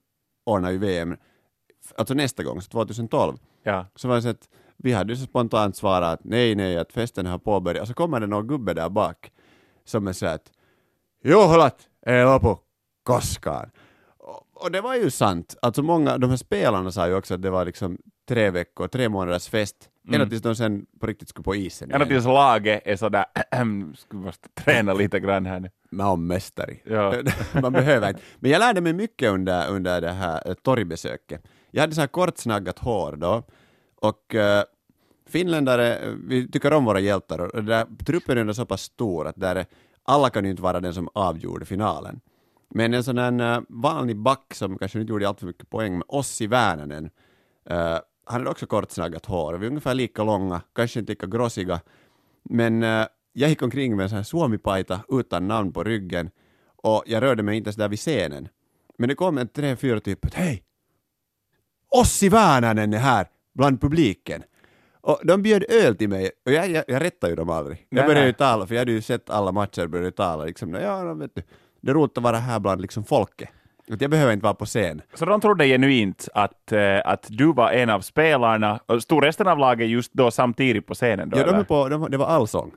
ordnat 0.46 0.72
ju 0.74 0.78
VM, 0.78 1.18
alltså 1.98 2.14
nästa 2.14 2.44
gång, 2.44 2.62
så 2.62 2.70
2012. 2.70 3.38
Ja. 3.64 3.86
Så 3.96 4.08
var 4.08 4.16
det 4.16 4.22
så 4.22 4.30
att 4.30 4.50
vi 4.84 4.94
hade 4.94 5.16
så 5.16 5.26
spontant 5.26 5.76
svarat 5.76 6.14
att 6.14 6.24
nej, 6.24 6.56
nej, 6.56 6.78
att 6.78 6.94
festen 6.94 7.26
har 7.26 7.38
påbörjats. 7.38 7.82
Och 7.82 7.88
så 7.88 7.94
kommer 7.94 8.20
det 8.20 8.28
någon 8.28 8.48
gubbe 8.48 8.74
där 8.74 8.90
bak 8.90 9.32
som 9.86 10.08
är 10.08 10.14
så 10.14 10.26
att 10.26 10.52
juhlat 11.24 11.88
är 12.06 12.26
loppu 12.26 12.56
koskaan. 13.04 13.70
Och, 14.18 14.64
och 14.64 14.72
det 14.72 14.82
var 14.82 14.96
ju 14.96 15.10
sant. 15.10 15.56
Alltså 15.62 15.84
många, 15.84 16.18
de 16.18 16.30
här 16.30 16.38
spelarna 16.38 16.92
sa 16.92 17.08
ju 17.08 17.16
också 17.16 17.34
att 17.34 17.42
det 17.42 17.50
var 17.50 17.66
liksom 17.66 17.98
tre 18.28 18.50
veckor, 18.50 18.88
tre 18.88 19.10
månaders 19.10 19.50
fest, 19.50 19.90
ända 20.14 20.26
tills 20.26 20.42
de 20.42 20.56
sen 20.56 20.86
på 21.00 21.08
riktigt 21.08 21.30
skulle 21.30 21.44
på 21.44 21.56
isen 21.56 21.92
Ända 21.92 22.06
igen. 22.06 22.10
tills 22.10 22.26
laget 22.26 22.82
är 22.86 22.96
sådär, 22.96 23.26
skulle 23.98 24.22
måste 24.22 24.50
träna 24.50 24.94
lite 24.94 25.20
grann 25.20 25.46
här 25.46 25.60
nu. 25.60 25.70
Man 25.92 26.12
är 26.12 26.16
mästare. 26.16 26.78
Ja. 26.84 27.14
Man 27.62 27.74
behöver 27.74 28.10
inte. 28.10 28.22
Men 28.40 28.52
jag 28.52 28.60
lärde 28.60 28.82
mig 28.82 28.94
mycket 28.94 29.32
under, 29.32 29.70
under 29.70 30.02
det 30.02 30.12
här 30.12 30.42
eh, 30.46 30.54
torgbesöket. 30.54 31.44
Jag 31.72 31.82
hade 31.82 31.96
så 31.96 32.02
här 32.02 32.08
kortsnaggat 32.08 32.80
hår 32.80 33.16
då, 33.18 33.44
och 34.02 34.36
eh, 34.36 34.64
finländare, 35.28 35.98
eh, 35.98 36.14
vi 36.28 36.48
tycker 36.48 36.74
om 36.74 36.86
våra 36.86 37.00
hjältar, 37.00 37.56
och 37.56 37.64
där, 37.64 37.86
truppen 38.06 38.38
är 38.38 38.42
ändå 38.42 38.54
så 38.54 38.66
pass 38.66 38.82
stor 38.82 39.28
att 39.28 39.36
där 39.36 39.56
är, 39.56 39.66
alla 40.04 40.30
kan 40.30 40.46
ju 40.46 40.52
inte 40.52 40.64
vara 40.64 40.80
den 40.80 40.94
som 40.94 41.10
avgjorde 41.14 41.66
finalen. 41.66 42.22
Men 42.70 42.94
en 42.94 43.04
sån 43.04 43.18
här 43.18 43.56
eh, 43.56 43.62
vanlig 43.70 44.18
back 44.18 44.54
som 44.54 44.78
kanske 44.78 45.02
inte 45.02 45.12
gjorde 45.12 45.28
alltför 45.28 45.48
mycket 45.48 45.70
poäng, 45.70 45.98
med 45.98 46.04
Ossi 46.08 46.48
Väänänen, 46.48 47.10
eh, 47.66 48.00
han 48.26 48.40
hade 48.40 48.50
också 48.50 48.66
kortsnaggat 48.66 49.26
hår, 49.26 49.54
vi 49.54 49.66
är 49.66 49.70
ungefär 49.70 49.94
lika 49.94 50.24
långa, 50.24 50.62
kanske 50.74 51.00
inte 51.00 51.12
lika 51.12 51.28
grossiga, 51.28 51.82
men 52.44 52.84
eh, 52.84 53.06
jag 53.34 53.50
gick 53.50 53.62
omkring 53.62 53.96
med 53.96 54.04
en 54.04 54.10
sån 54.10 54.16
här 54.16 54.24
suomipaita 54.24 55.02
utan 55.10 55.48
namn 55.48 55.74
på 55.74 55.84
ryggen 55.84 56.30
och 56.76 57.04
jag 57.06 57.24
rörde 57.24 57.44
mig 57.44 57.58
inte 57.58 57.68
ens 57.68 57.76
där 57.76 57.90
vid 57.90 58.00
scenen. 58.00 58.48
Men 58.98 59.10
det 59.10 59.16
kom 59.16 59.38
en 59.38 59.48
tre, 59.48 59.76
fyra 59.76 60.00
typ 60.00 60.26
att 60.26 60.34
hej! 60.34 60.64
Ossi 61.90 62.30
Väänänen 62.30 62.94
är 62.94 62.98
här 62.98 63.28
bland 63.54 63.82
publiken. 63.82 64.44
Och 65.02 65.20
de 65.24 65.42
bjöd 65.42 65.64
öl 65.70 65.96
till 65.96 66.10
mig 66.10 66.32
och 66.46 66.52
jag, 66.52 66.70
jag, 66.70 66.84
jag 66.88 67.02
rättade 67.02 67.32
ju 67.32 67.36
dem 67.36 67.50
aldrig. 67.50 67.88
Jag 67.90 68.06
började 68.06 68.26
ju 68.28 68.34
tala, 68.34 68.68
för 68.68 68.76
jag 68.76 68.82
hade 68.82 68.92
ju 68.92 69.02
sett 69.02 69.30
alla 69.30 69.52
matcher 69.52 69.88
började 69.88 70.08
ju 70.08 70.12
tala 70.12 70.46
liksom, 70.46 70.74
ja, 70.74 71.14
vet 71.14 71.36
du, 71.36 71.42
det 71.82 71.90
är 71.92 71.94
roligt 71.96 72.18
att 72.18 72.24
vara 72.24 72.38
här 72.38 72.60
bland 72.60 72.82
liksom 72.82 73.04
folket. 73.04 73.50
Att 73.92 74.02
jag 74.02 74.12
behöver 74.12 74.34
inte 74.34 74.44
vara 74.44 74.54
på 74.54 74.66
scen. 74.66 75.02
Så 75.14 75.26
de 75.26 75.42
trodde 75.42 75.66
genuint 75.68 76.28
att, 76.34 76.72
eh, 76.72 76.98
att 77.06 77.26
du 77.30 77.54
var 77.54 77.72
en 77.72 77.90
av 77.90 78.02
spelarna, 78.02 78.80
och 78.86 79.02
stod 79.04 79.24
resten 79.24 79.48
av 79.48 79.58
laget 79.58 79.90
just 79.90 80.14
då 80.14 80.32
samtidigt 80.32 80.88
på 80.88 80.94
scenen? 80.94 81.30
Då, 81.30 81.38
Ja, 81.38 81.46
de 81.46 81.56
är 81.56 81.64
på, 81.64 81.90
de, 81.90 82.08
det 82.12 82.18
var 82.18 82.26
allsång. 82.26 82.72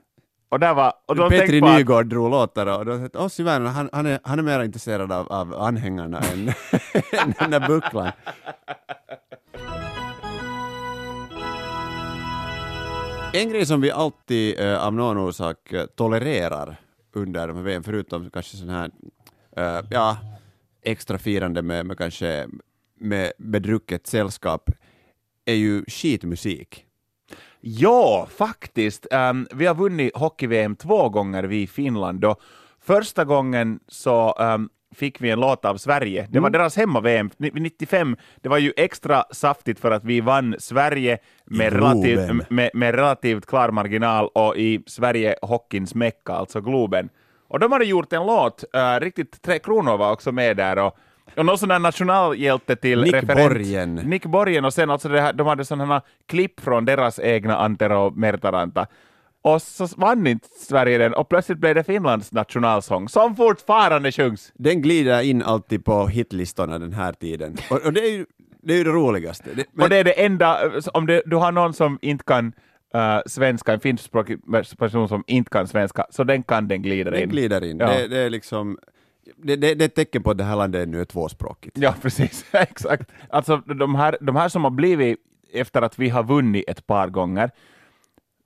och 0.48 0.60
där 0.60 0.74
var, 0.74 0.92
och 1.06 1.16
de 1.16 1.30
Petri 1.30 1.62
att- 1.62 1.76
Nygård 1.76 2.06
drog 2.06 2.30
låtar 2.30 2.78
och 2.78 2.86
de 2.86 3.08
sa 3.12 3.24
Ossi 3.24 3.42
Väänänen, 3.42 3.72
han, 3.72 3.90
han, 3.92 4.06
är, 4.06 4.18
han 4.22 4.38
är 4.38 4.42
mer 4.42 4.62
intresserad 4.62 5.12
av, 5.12 5.32
av 5.32 5.54
anhängarna 5.54 6.20
än, 6.32 6.48
än 7.12 7.34
den 7.38 7.50
där 7.50 7.68
bucklan. 7.68 8.10
En 13.36 13.48
grej 13.48 13.66
som 13.66 13.80
vi 13.80 13.90
alltid 13.90 14.60
eh, 14.60 14.86
av 14.86 14.94
någon 14.94 15.18
orsak 15.18 15.72
eh, 15.72 15.86
tolererar 15.86 16.76
under 17.12 17.48
de 17.48 17.56
här 17.56 17.64
VM, 17.64 17.82
förutom 17.82 18.30
kanske 18.30 18.56
sån 18.56 18.68
här 18.68 18.90
eh, 19.56 19.80
ja, 19.90 20.16
extra 20.82 21.18
firande 21.18 21.62
med, 21.62 21.86
med 21.86 21.98
kanske 21.98 22.48
med 23.00 23.32
bedrucket 23.38 24.06
sällskap, 24.06 24.70
är 25.44 25.54
ju 25.54 25.84
skitmusik. 25.86 26.84
Ja, 27.60 28.28
faktiskt. 28.30 29.06
Um, 29.10 29.48
vi 29.54 29.66
har 29.66 29.74
vunnit 29.74 30.16
hockey-VM 30.16 30.76
två 30.76 31.08
gånger 31.08 31.44
vi 31.44 31.62
i 31.62 31.66
Finland. 31.66 32.20
Då. 32.20 32.36
Första 32.80 33.24
gången 33.24 33.80
så 33.88 34.32
um, 34.32 34.70
fick 34.94 35.20
vi 35.20 35.30
en 35.30 35.40
låt 35.40 35.64
av 35.64 35.76
Sverige. 35.76 36.26
Det 36.30 36.40
var 36.40 36.50
deras 36.50 36.76
hemma-VM 36.76 37.30
95. 37.38 38.16
Det 38.36 38.48
var 38.48 38.58
ju 38.58 38.72
extra 38.76 39.24
saftigt 39.30 39.80
för 39.80 39.90
att 39.90 40.04
vi 40.04 40.20
vann 40.20 40.54
Sverige 40.58 41.18
med, 41.44 41.72
relativ, 41.72 42.42
med, 42.48 42.70
med 42.74 42.94
relativt 42.94 43.46
klar 43.46 43.70
marginal 43.70 44.28
och 44.34 44.56
i 44.56 44.82
Sverige 44.86 45.36
hockeyns 45.42 45.94
mecka, 45.94 46.32
alltså 46.32 46.60
Globen. 46.60 47.08
Och 47.48 47.58
de 47.58 47.72
hade 47.72 47.84
gjort 47.84 48.12
en 48.12 48.26
låt, 48.26 48.64
eh, 48.74 49.00
riktigt 49.00 49.42
Tre 49.42 49.58
Kronor 49.58 49.96
var 49.96 50.12
också 50.12 50.32
med 50.32 50.56
där 50.56 50.78
och 50.78 50.98
och 51.36 51.46
någon 51.46 51.58
sån 51.58 51.68
där 51.68 51.78
nationalhjälte 51.78 52.76
till 52.76 53.00
Nick 53.02 53.14
referent. 53.14 53.52
Borgen. 53.52 53.94
Nick 53.94 54.26
Borgen 54.26 54.64
och 54.64 54.74
sen 54.74 54.90
alltså 54.90 55.08
det 55.08 55.20
här, 55.20 55.32
de 55.32 55.46
hade 55.46 55.64
sådana 55.64 56.02
klipp 56.26 56.60
från 56.60 56.84
deras 56.84 57.18
egna 57.18 57.56
Antero 57.56 58.10
Mertaranta. 58.10 58.86
Och 59.44 59.62
så 59.62 59.86
vann 59.96 60.26
inte 60.26 60.48
Sverige 60.48 60.98
den 60.98 61.14
och 61.14 61.28
plötsligt 61.28 61.58
blev 61.58 61.74
det 61.74 61.84
Finlands 61.84 62.32
nationalsång 62.32 63.08
som 63.08 63.36
fortfarande 63.36 64.12
sjungs. 64.12 64.52
Den 64.54 64.82
glider 64.82 65.22
in 65.22 65.42
alltid 65.42 65.84
på 65.84 66.06
hitlistorna 66.06 66.78
den 66.78 66.92
här 66.92 67.12
tiden. 67.12 67.56
Och, 67.70 67.86
och 67.86 67.92
det, 67.92 68.00
är 68.00 68.10
ju, 68.10 68.26
det 68.62 68.74
är 68.74 68.78
ju 68.78 68.84
det 68.84 68.90
roligaste. 68.90 69.50
Det, 69.54 69.64
men, 69.72 69.82
Och 69.82 69.90
det 69.90 69.96
är 69.96 70.04
det 70.04 70.24
enda, 70.24 70.70
om 70.92 71.06
det, 71.06 71.22
du 71.26 71.36
har 71.36 71.52
någon 71.52 71.74
som 71.74 71.98
inte 72.02 72.24
kan 72.24 72.46
uh, 72.94 73.20
svenska, 73.26 73.72
en 73.72 73.80
finskspråkig 73.80 74.38
person 74.78 75.08
som 75.08 75.24
inte 75.26 75.50
kan 75.50 75.68
svenska, 75.68 76.06
så 76.10 76.24
den 76.24 76.42
kan 76.42 76.68
den 76.68 76.82
glida 76.82 77.10
den 77.10 77.22
in. 77.22 77.28
glider 77.28 77.64
in. 77.64 77.78
Ja. 77.78 77.86
Det, 77.86 78.08
det 78.08 78.18
är 78.18 78.30
liksom... 78.30 78.78
Det, 79.36 79.56
det, 79.56 79.74
det 79.74 79.84
är 79.84 79.86
ett 79.86 79.94
tecken 79.94 80.22
på 80.22 80.30
att 80.30 80.38
det 80.38 80.44
här 80.44 80.56
landet 80.56 80.88
nu 80.88 81.00
är 81.00 81.04
tvåspråkigt. 81.04 81.78
Ja, 81.78 81.94
precis. 82.02 82.44
Exakt. 82.52 83.10
Alltså 83.30 83.56
de 83.56 83.94
här, 83.94 84.16
de 84.20 84.36
här 84.36 84.48
som 84.48 84.64
har 84.64 84.70
blivit, 84.70 85.18
efter 85.52 85.82
att 85.82 85.98
vi 85.98 86.08
har 86.08 86.22
vunnit 86.22 86.64
ett 86.68 86.86
par 86.86 87.08
gånger, 87.08 87.50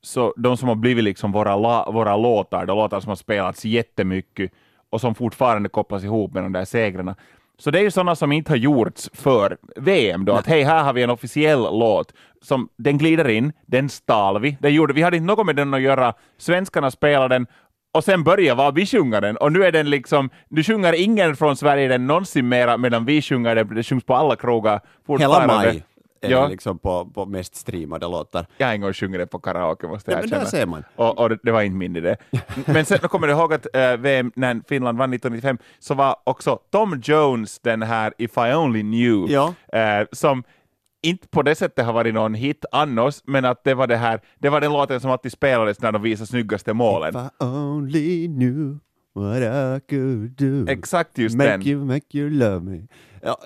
så 0.08 0.34
de 0.36 0.56
som 0.56 0.68
har 0.68 0.76
blivit 0.76 1.04
liksom 1.04 1.32
våra, 1.32 1.56
la, 1.56 1.90
våra 1.90 2.16
låtar, 2.16 2.66
de 2.66 2.76
låtar 2.76 3.00
som 3.00 3.08
har 3.08 3.16
spelats 3.16 3.64
jättemycket 3.64 4.52
och 4.90 5.00
som 5.00 5.14
fortfarande 5.14 5.68
kopplas 5.68 6.04
ihop 6.04 6.34
med 6.34 6.42
de 6.42 6.52
där 6.52 6.64
segrarna. 6.64 7.16
Så 7.58 7.70
det 7.70 7.78
är 7.78 7.82
ju 7.82 7.90
sådana 7.90 8.16
som 8.16 8.32
inte 8.32 8.52
har 8.52 8.56
gjorts 8.56 9.10
för 9.12 9.56
VM 9.76 10.24
då, 10.24 10.32
att 10.32 10.46
hej, 10.46 10.62
här 10.62 10.82
har 10.82 10.92
vi 10.92 11.02
en 11.02 11.10
officiell 11.10 11.60
låt. 11.60 12.12
Som, 12.42 12.68
den 12.76 12.98
glider 12.98 13.28
in, 13.28 13.52
den 13.66 13.88
stal 13.88 14.40
vi, 14.40 14.56
det 14.60 14.70
gjorde, 14.70 14.92
vi 14.92 15.02
hade 15.02 15.16
inte 15.16 15.26
något 15.26 15.46
med 15.46 15.56
den 15.56 15.74
att 15.74 15.80
göra, 15.80 16.14
svenskarna 16.38 16.90
spelade 16.90 17.34
den 17.34 17.46
och 17.94 18.04
sen 18.04 18.24
börjar 18.24 18.54
var 18.54 18.72
vi 18.72 18.86
sjunga 18.86 19.20
den 19.20 19.36
och 19.36 19.52
nu 19.52 19.64
är 19.64 19.72
den 19.72 19.90
liksom, 19.90 20.30
nu 20.48 20.62
sjunger 20.62 20.92
ingen 20.92 21.36
från 21.36 21.56
Sverige 21.56 21.88
den 21.88 22.06
någonsin 22.06 22.48
mera 22.48 22.76
medan 22.76 23.04
vi 23.04 23.22
sjunger 23.22 23.54
den, 23.54 23.74
det 23.74 23.82
sjungs 23.82 24.04
på 24.04 24.14
alla 24.14 24.36
krogar 24.36 24.72
Hela 24.72 24.84
fortfarande. 25.06 25.54
maj 25.54 25.66
är 25.76 25.82
Ja. 26.20 26.48
liksom 26.48 26.78
på, 26.78 27.06
på 27.14 27.26
mest 27.26 27.54
streamade 27.54 28.06
låtar. 28.08 28.46
Jag 28.56 28.74
en 28.74 28.80
gång 28.80 28.92
sjungit 28.92 29.20
det 29.20 29.26
på 29.26 29.38
karaoke 29.38 29.86
måste 29.86 30.10
Ja, 30.10 30.16
jag 30.16 30.24
erkänna. 30.24 30.44
ser 30.44 30.66
man. 30.66 30.84
Och, 30.96 31.18
och 31.18 31.30
det, 31.42 31.52
var 31.52 31.62
inte 31.62 31.76
min 31.76 31.96
idé. 31.96 32.16
Men 32.66 32.84
sen 32.84 32.98
kommer 32.98 33.26
du 33.26 33.32
ihåg 33.32 33.52
att 33.54 33.66
äh, 33.76 33.96
VM, 33.96 34.32
när 34.36 34.60
Finland 34.68 34.98
vann 34.98 35.12
1995, 35.12 35.58
så 35.78 35.94
var 35.94 36.16
också 36.24 36.58
Tom 36.70 37.00
Jones 37.04 37.58
den 37.60 37.82
här 37.82 38.12
If 38.18 38.36
I 38.36 38.54
Only 38.54 38.80
Knew, 38.80 39.32
Ja. 39.32 39.54
eh, 39.78 40.06
som 40.12 40.44
inte 41.02 41.28
på 41.28 41.42
det 41.42 41.54
sättet 41.54 41.84
har 41.86 41.92
varit 41.92 42.14
någon 42.14 42.34
hit 42.34 42.64
annars, 42.72 43.20
men 43.24 43.44
att 43.44 43.64
det 43.64 43.74
var 43.74 43.86
det 43.86 43.96
här, 43.96 44.20
det 44.38 44.48
var 44.48 44.60
den 44.60 44.72
låten 44.72 45.00
som 45.00 45.10
alltid 45.10 45.32
spelades 45.32 45.80
när 45.80 45.92
de 45.92 46.02
visade 46.02 46.26
snyggaste 46.26 46.72
målen. 46.72 47.08
If 47.16 47.16
I 47.40 47.44
only 47.44 48.26
knew 48.26 48.78
what 49.14 49.36
I 49.42 49.80
could 49.90 50.30
do. 50.36 50.72
Exakt 50.72 51.18
just 51.18 51.36
make 51.36 51.50
den. 51.50 51.66
you, 51.66 51.84
make 51.84 52.18
you 52.18 52.30
love 52.30 52.60
me. 52.60 52.86
Ja, 53.22 53.36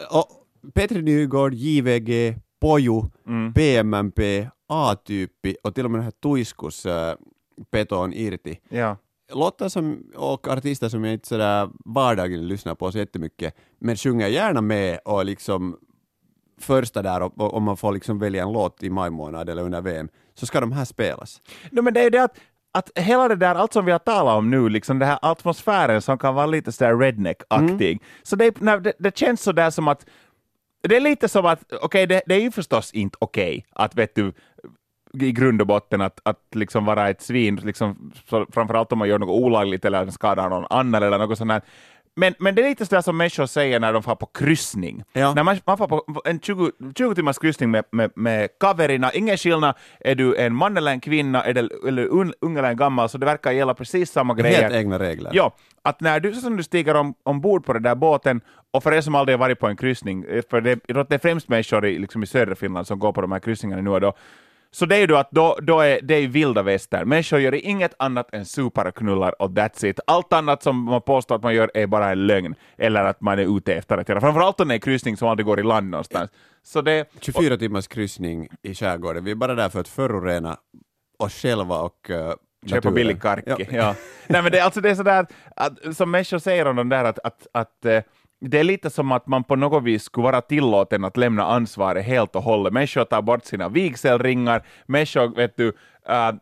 Petri 0.74 1.02
Nygård, 1.02 1.54
JVG, 1.54 2.35
Poju, 2.62 3.03
Mm. 3.27 3.53
PMMP, 3.55 4.48
A-tyyppi 4.68 5.57
och 5.64 5.75
till 5.75 5.85
och 5.85 5.90
med 5.90 5.98
den 5.98 6.05
här 6.05 6.11
Tuiskus, 6.22 6.87
Peton 7.70 8.12
Irti. 8.12 8.59
Ja. 8.68 8.96
låtar 9.35 9.68
som, 9.68 10.03
och 10.16 10.48
artister 10.48 10.88
som 10.88 11.05
jag 11.05 11.12
inte 11.12 11.29
sådär 11.29 11.68
vardagligen 11.85 12.48
lyssnar 12.48 12.75
på 12.75 12.92
så 12.92 12.98
jättemycket, 12.98 13.55
men 13.79 13.96
sjunger 13.96 14.29
gärna 14.29 14.61
med 14.61 14.98
och 15.05 15.25
liksom 15.25 15.77
första 16.61 17.03
där, 17.03 17.40
om 17.55 17.62
man 17.62 17.77
får 17.77 17.92
liksom 17.92 18.18
välja 18.18 18.42
en 18.42 18.53
låt 18.53 18.83
i 18.83 18.90
maj 18.90 19.11
månad 19.11 19.48
eller 19.48 19.62
under 19.62 19.81
VM, 19.81 20.09
så 20.35 20.46
ska 20.46 20.61
de 20.61 20.72
här 20.72 20.85
spelas. 20.85 21.42
No, 21.70 21.83
men 21.83 21.94
det 21.94 22.01
är 22.01 22.05
ju 22.05 22.11
det 22.11 22.22
att, 22.25 22.38
att 22.72 22.90
hela 22.98 23.29
det 23.29 23.37
där, 23.37 23.55
allt 23.55 23.72
som 23.72 23.85
vi 23.85 23.92
har 23.92 23.98
talat 23.98 24.38
om 24.38 24.51
nu, 24.51 24.68
liksom 24.68 24.98
den 24.98 25.09
här 25.09 25.18
atmosfären 25.22 26.03
som 26.03 26.18
kan 26.18 26.35
vara 26.35 26.46
lite 26.46 26.72
sådär 26.72 26.94
redneck-aktig, 26.96 28.01
så 28.22 28.37
det, 28.37 28.51
det, 28.81 28.92
det 28.98 29.16
känns 29.18 29.42
sådär 29.42 29.70
som 29.70 29.88
att 29.88 30.07
det 30.83 30.97
är 30.97 31.01
lite 31.01 31.29
som 31.29 31.47
att, 31.47 31.73
okej, 31.81 32.07
det, 32.07 32.23
det 32.27 32.35
är 32.35 32.40
ju 32.40 32.51
förstås 32.51 32.92
inte 32.92 33.16
okej 33.21 33.66
att, 33.73 33.95
vet 33.95 34.14
du, 34.14 34.33
i 35.21 35.33
grund 35.33 35.61
och 35.61 35.66
botten 35.66 36.01
att, 36.01 36.21
att 36.23 36.55
liksom 36.55 36.85
vara 36.85 37.09
ett 37.09 37.23
svin, 37.23 37.57
liksom, 37.57 38.12
framförallt 38.53 38.92
om 38.92 38.99
man 38.99 39.09
gör 39.09 39.18
något 39.18 39.42
olagligt 39.42 39.85
eller 39.85 40.11
skadar 40.11 40.51
någon 40.51 40.66
annan 40.71 41.03
eller 41.03 41.18
något 41.18 41.38
sånt 41.38 41.53
här. 41.53 41.62
Men, 42.16 42.35
men 42.38 42.55
det 42.55 42.62
är 42.62 42.68
lite 42.68 42.87
sådär 42.87 43.03
som 43.03 43.16
människor 43.16 43.46
säger 43.46 43.81
när 43.81 43.92
de 43.92 44.03
får 44.03 44.14
på 44.14 44.27
kryssning. 44.27 45.03
Ja. 45.12 45.35
När 45.35 45.42
man, 45.42 45.59
man 45.66 45.79
får 45.79 45.88
på 45.88 46.22
en 46.25 46.40
20, 46.40 46.70
20 46.98 47.14
timmars 47.14 47.38
kryssning 47.38 47.70
med, 47.70 47.85
med, 47.90 48.11
med 48.14 48.48
kaverina, 48.61 49.12
ingen 49.12 49.37
skillnad, 49.37 49.75
är 50.01 50.14
du 50.14 50.37
en 50.37 50.55
man 50.55 50.77
eller 50.77 50.90
en 50.90 51.01
kvinna, 51.01 51.53
det, 51.53 51.68
eller 51.88 52.07
un, 52.07 52.35
ung 52.40 52.59
eller 52.59 52.68
en 52.68 52.77
gammal, 52.77 53.09
så 53.09 53.18
det 53.18 53.27
verkar 53.27 53.53
gälla 53.53 53.75
precis 53.75 54.11
samma 54.11 54.35
grejer. 54.35 54.62
Helt 54.62 54.75
egna 54.75 54.98
regler. 54.98 55.31
Ja, 55.35 55.55
att 55.83 56.01
när 56.01 56.20
du, 56.20 56.35
så 56.35 56.40
som 56.40 56.57
du 56.57 56.62
stiger 56.62 56.94
om, 56.94 57.14
ombord 57.22 57.64
på 57.64 57.72
den 57.72 57.83
där 57.83 57.94
båten, 57.94 58.40
och 58.70 58.83
för 58.83 58.92
er 58.92 59.01
som 59.01 59.14
aldrig 59.14 59.38
har 59.38 59.40
varit 59.40 59.59
på 59.59 59.66
en 59.66 59.77
kryssning, 59.77 60.25
eh, 60.25 60.42
för 60.51 60.61
det, 60.61 60.81
det 60.87 61.14
är 61.14 61.18
främst 61.18 61.48
människor 61.48 61.87
i, 61.87 61.98
liksom 61.98 62.22
i 62.22 62.27
södra 62.27 62.55
Finland 62.55 62.87
som 62.87 62.98
går 62.98 63.12
på 63.12 63.20
de 63.20 63.33
här 63.33 63.38
kryssningarna 63.38 63.83
nu 63.83 63.90
och 63.90 64.01
då, 64.01 64.12
Så 64.74 64.87
det 64.87 64.96
är 64.96 65.08
ju 65.08 65.16
att 65.16 65.30
då, 65.30 65.58
då 65.62 65.80
är 65.80 66.00
det 66.02 66.14
är 66.14 66.28
vilda 66.28 66.62
västern. 66.62 67.08
Människor 67.08 67.40
gör 67.40 67.54
inget 67.54 67.94
annat 67.98 68.35
än 68.35 68.44
supar 68.44 68.85
och 68.85 68.94
knullar 68.94 69.42
och 69.42 69.50
that's 69.50 69.87
it. 69.87 70.00
Allt 70.06 70.32
annat 70.32 70.62
som 70.62 70.76
man 70.76 71.00
påstår 71.00 71.35
att 71.35 71.42
man 71.42 71.54
gör 71.54 71.70
är 71.74 71.87
bara 71.87 72.11
en 72.11 72.26
lögn, 72.26 72.54
eller 72.78 73.04
att 73.04 73.20
man 73.20 73.38
är 73.38 73.56
ute 73.56 73.74
efter 73.74 73.98
att 73.98 74.08
göra. 74.08 74.20
Framförallt 74.20 74.61
om 74.61 74.68
det 74.68 74.74
är 74.74 74.78
kryssning 74.78 75.16
som 75.16 75.28
aldrig 75.28 75.46
går 75.46 75.61
i 75.61 75.62
land 75.62 75.90
någonstans. 75.90 76.30
Så 76.62 76.82
det, 76.82 77.04
24 77.20 77.56
timmars 77.56 77.88
kryssning 77.88 78.48
i 78.62 78.74
skärgården. 78.74 79.24
Vi 79.24 79.30
är 79.30 79.35
bara 79.35 79.54
där 79.54 79.68
för 79.68 79.80
att 79.80 79.88
förorena 79.88 80.56
oss 81.18 81.35
själva 81.35 81.78
och 81.78 82.11
uh, 82.11 82.32
Köpa 82.66 82.90
billig 82.90 83.22
karki. 83.22 83.44
Ja. 83.46 83.56
Ja. 83.70 83.94
Nej, 84.26 84.42
men 84.42 84.52
det, 84.52 84.61
alltså 84.61 84.80
det 84.80 84.90
är 84.90 84.94
sådär, 84.94 85.26
att, 85.56 85.96
som 85.96 86.11
människor 86.11 86.38
säger 86.38 86.66
om 86.66 86.76
de 86.76 86.88
där, 86.88 87.04
att, 87.04 87.18
att, 87.24 87.46
att 87.52 87.85
eh, 87.85 88.02
det 88.48 88.59
är 88.59 88.64
lite 88.64 88.90
som 88.90 89.12
att 89.12 89.26
man 89.26 89.44
på 89.44 89.57
något 89.57 89.85
vis 89.85 90.02
skulle 90.02 90.24
vara 90.24 90.40
tillåten 90.40 91.05
att 91.05 91.16
lämna 91.16 91.44
ansvaret 91.44 92.05
helt 92.05 92.37
och 92.37 92.42
hållet. 92.42 92.72
Människor 92.72 93.05
tar 93.05 93.22
bort 93.22 93.44
sina 93.44 93.68
vigselringar, 93.68 94.62
människor, 94.87 95.37
vet 95.37 95.57
du, 95.57 95.68
äh, 96.09 96.33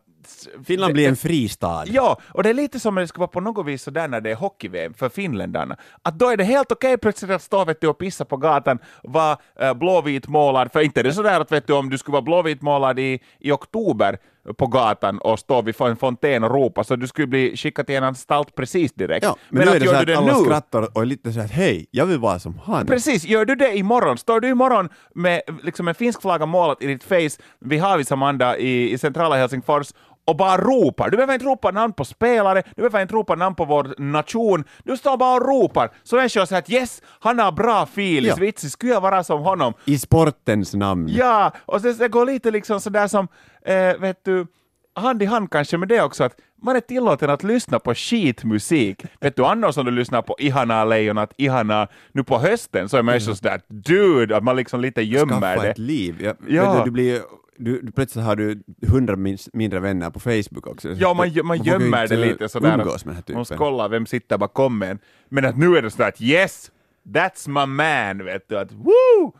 Finland 0.65 0.93
blir 0.93 1.09
en 1.09 1.15
fristad. 1.15 1.83
Ja, 1.87 2.19
och 2.33 2.43
det 2.43 2.49
är 2.49 2.53
lite 2.53 2.79
som 2.79 2.95
det 2.95 3.07
ska 3.07 3.19
vara 3.19 3.27
på 3.27 3.39
något 3.39 3.65
vis 3.65 3.83
sådär 3.83 4.07
när 4.07 4.21
det 4.21 4.31
är 4.31 4.35
hockey-VM 4.35 4.93
för 4.93 5.09
finländarna. 5.09 5.77
Att 6.01 6.19
då 6.19 6.29
är 6.29 6.37
det 6.37 6.43
helt 6.43 6.71
okej 6.71 6.97
plötsligt 6.97 7.31
att 7.31 7.41
stå 7.41 7.65
vet 7.65 7.81
du, 7.81 7.87
och 7.87 7.97
pissa 7.97 8.25
på 8.25 8.37
gatan, 8.37 8.79
vara 9.03 9.37
äh, 9.59 9.73
blåvit 9.73 10.27
målad, 10.27 10.71
för 10.71 10.81
inte 10.81 10.99
är 10.99 11.03
det 11.03 11.13
sådär 11.13 11.39
att 11.39 11.51
vet 11.51 11.67
du, 11.67 11.73
om 11.73 11.89
du 11.89 11.97
skulle 11.97 12.13
vara 12.13 12.21
blåvit 12.21 12.61
målad 12.61 12.99
i, 12.99 13.19
i 13.39 13.51
oktober 13.51 14.17
på 14.57 14.67
gatan 14.67 15.19
och 15.19 15.39
stå 15.39 15.61
vid 15.61 15.81
en 15.81 15.97
fontän 15.97 16.43
och 16.43 16.51
ropa, 16.51 16.83
så 16.83 16.95
du 16.95 17.07
skulle 17.07 17.27
bli 17.27 17.57
skickad 17.57 17.87
till 17.87 17.95
en 17.95 18.03
anstalt 18.03 18.55
precis 18.55 18.93
direkt. 18.93 19.25
Ja, 19.25 19.35
men, 19.49 19.65
nu 19.65 19.71
är 19.71 19.75
att 19.75 19.81
det 19.81 19.87
så 19.87 19.95
att 19.95 20.17
alla 20.17 20.37
nu, 20.37 20.43
skrattar 20.43 20.97
och 20.97 21.01
är 21.01 21.05
lite 21.05 21.33
så 21.33 21.39
här 21.39 21.47
hej, 21.47 21.85
jag 21.91 22.05
vill 22.05 22.19
vara 22.19 22.39
som 22.39 22.59
han. 22.63 22.85
Precis, 22.85 23.25
gör 23.25 23.45
du 23.45 23.55
det 23.55 23.77
imorgon, 23.77 24.17
står 24.17 24.39
du 24.39 24.49
imorgon 24.49 24.89
med 25.15 25.41
liksom 25.63 25.87
en 25.87 25.95
finsk 25.95 26.21
flagga 26.21 26.45
målat 26.45 26.83
i 26.83 26.87
ditt 26.87 27.03
face 27.03 27.43
vid 27.59 27.81
Havis 27.81 28.11
Amanda 28.11 28.57
i, 28.57 28.91
i 28.91 28.97
centrala 28.97 29.35
Helsingfors 29.35 29.93
och 30.25 30.35
bara 30.37 30.57
ropar. 30.57 31.09
Du 31.09 31.17
behöver 31.17 31.33
inte 31.33 31.45
ropa 31.45 31.71
namn 31.71 31.93
på 31.93 32.05
spelare, 32.05 32.63
du 32.75 32.81
behöver 32.81 33.01
inte 33.01 33.13
ropa 33.13 33.35
namn 33.35 33.55
på 33.55 33.65
vår 33.65 33.93
nation, 33.97 34.63
du 34.83 34.97
står 34.97 35.17
bara 35.17 35.35
och 35.35 35.47
ropar. 35.47 35.89
Så 36.03 36.15
människor 36.15 36.45
säger 36.45 36.61
att 36.61 36.69
yes, 36.69 37.01
han 37.19 37.39
har 37.39 37.51
bra 37.51 37.85
fil, 37.85 38.25
Ja. 38.25 38.35
vitsi, 38.35 38.69
skulle 38.69 38.91
jag 38.93 39.01
vara 39.01 39.23
som 39.23 39.41
honom? 39.41 39.73
I 39.85 39.99
sportens 39.99 40.73
namn. 40.73 41.07
Ja, 41.09 41.51
och 41.65 41.81
det, 41.81 41.93
det 41.93 42.07
går 42.07 42.25
lite 42.25 42.51
liksom 42.51 42.79
sådär 42.81 43.07
som, 43.07 43.27
eh, 43.65 43.97
vet 43.99 44.25
du, 44.25 44.47
hand 44.95 45.21
i 45.23 45.25
hand 45.25 45.51
kanske 45.51 45.77
med 45.77 45.87
det 45.87 46.01
också, 46.01 46.23
att 46.23 46.35
man 46.63 46.75
är 46.75 46.79
tillåten 46.79 47.29
att 47.29 47.43
lyssna 47.43 47.79
på 47.79 47.93
skitmusik. 47.95 49.05
Vet 49.21 49.35
du, 49.35 49.45
annars 49.45 49.77
om 49.77 49.85
du 49.85 49.91
lyssnar 49.91 50.21
på 50.21 50.35
Ihana 50.39 50.85
Lejonat, 50.85 51.33
Ihana, 51.37 51.87
nu 52.11 52.23
på 52.23 52.37
hösten 52.37 52.89
så 52.89 52.97
är 52.97 53.01
människor 53.03 53.33
sådär 53.33 53.61
dude, 53.67 54.37
att 54.37 54.43
man 54.43 54.55
liksom 54.55 54.81
lite 54.81 55.01
gömmer 55.01 55.39
Skaffa 55.41 55.61
det. 55.61 55.69
ett 55.69 55.77
liv. 55.77 56.15
Ja, 56.21 56.33
Ja. 56.47 56.75
Du, 56.77 56.83
du 56.83 56.91
blir, 56.91 57.21
du, 57.57 57.81
du, 57.81 57.91
plötsligt 57.91 58.25
har 58.25 58.35
du 58.35 58.63
hundra 58.87 59.15
min, 59.15 59.37
mindre 59.53 59.79
vänner 59.79 60.09
på 60.09 60.19
Facebook 60.19 60.67
också. 60.67 60.89
Ja, 60.89 61.13
man, 61.13 61.31
man 61.43 61.57
vågar 61.57 61.71
gömmer 61.71 62.07
det 62.07 62.17
lite 62.17 62.49
sådär. 62.49 62.79
umgås 62.79 63.05
med 63.05 63.15
den 63.15 63.23
här 63.27 63.33
Man 63.33 63.39
måste 63.39 63.55
kolla 63.55 63.87
vem 63.87 64.05
sitter 64.05 64.37
bakom 64.37 64.81
en. 64.81 64.99
Men 65.29 65.45
att 65.45 65.57
nu 65.57 65.77
är 65.77 65.81
det 65.81 65.91
sådär 65.91 66.07
att 66.07 66.21
yes, 66.21 66.71
that's 67.03 67.47
my 67.47 67.65
man, 67.65 68.25
vet 68.25 68.49
du, 68.49 68.57
att 68.57 68.71
woo! 68.71 69.33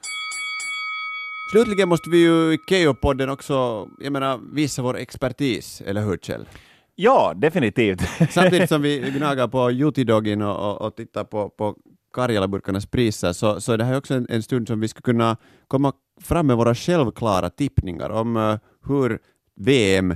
Slutligen 1.51 1.89
måste 1.89 2.09
vi 2.09 2.17
ju 2.17 2.53
i 2.53 2.57
Keyyo-podden 2.69 3.29
också, 3.29 3.87
jag 3.99 4.13
menar, 4.13 4.39
visa 4.53 4.81
vår 4.81 4.97
expertis, 4.97 5.81
eller 5.85 6.01
hur 6.01 6.17
Kjell? 6.17 6.47
Ja, 6.95 7.33
definitivt. 7.35 8.01
Samtidigt 8.29 8.69
som 8.69 8.81
vi 8.87 8.99
gnagar 8.99 9.47
på 9.47 9.71
Jutidogin 9.71 10.41
och, 10.41 10.71
och, 10.71 10.81
och 10.81 10.95
tittar 10.95 11.23
på, 11.23 11.49
på 11.49 11.75
Karjala-burkarnas 12.13 12.85
priser 12.85 13.33
så, 13.33 13.61
så 13.61 13.73
är 13.73 13.77
det 13.77 13.83
här 13.83 13.97
också 13.97 14.13
en, 14.13 14.25
en 14.29 14.43
stund 14.43 14.67
som 14.67 14.79
vi 14.79 14.87
skulle 14.87 15.01
kunna 15.01 15.37
komma 15.67 15.93
fram 16.21 16.47
med 16.47 16.57
våra 16.57 16.75
självklara 16.75 17.49
tippningar 17.49 18.09
om 18.09 18.37
eh, 18.37 18.57
hur 18.87 19.19
VM 19.55 20.15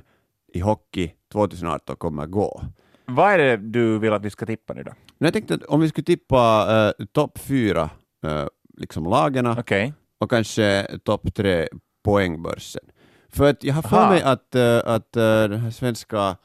i 0.54 0.60
hockey 0.60 1.12
2018 1.32 1.96
kommer 1.96 2.26
gå. 2.26 2.62
Vad 3.06 3.34
är 3.34 3.38
det 3.38 3.58
du 3.58 4.00
vill 4.00 4.14
att 4.14 4.26
vi 4.26 4.30
ska 4.30 4.46
tippa 4.46 4.74
nu 4.74 4.84
då? 4.84 4.92
Men 5.18 5.26
jag 5.26 5.34
tänkte 5.34 5.54
att 5.54 5.64
om 5.64 5.80
vi 5.80 5.90
skulle 5.90 6.06
tippa 6.06 6.68
eh, 7.00 7.06
topp 7.06 7.40
fyra 7.40 7.90
eh, 8.26 8.46
liksom 8.78 9.04
lagarna 9.04 9.56
Okej. 9.60 9.94
och 10.20 10.30
kanske 10.30 10.88
topp 11.04 11.36
tre 11.36 11.68
poängbörsen. 12.04 12.84
För 13.30 13.50
att 13.50 13.64
jag 13.64 13.74
har 13.74 13.82
för 13.82 14.10
mig 14.10 14.22
att, 14.22 14.56
eh, 14.56 14.78
att 14.86 15.16
eh, 15.16 15.24
den 15.24 15.60
här 15.60 15.72
svenska 15.72 16.38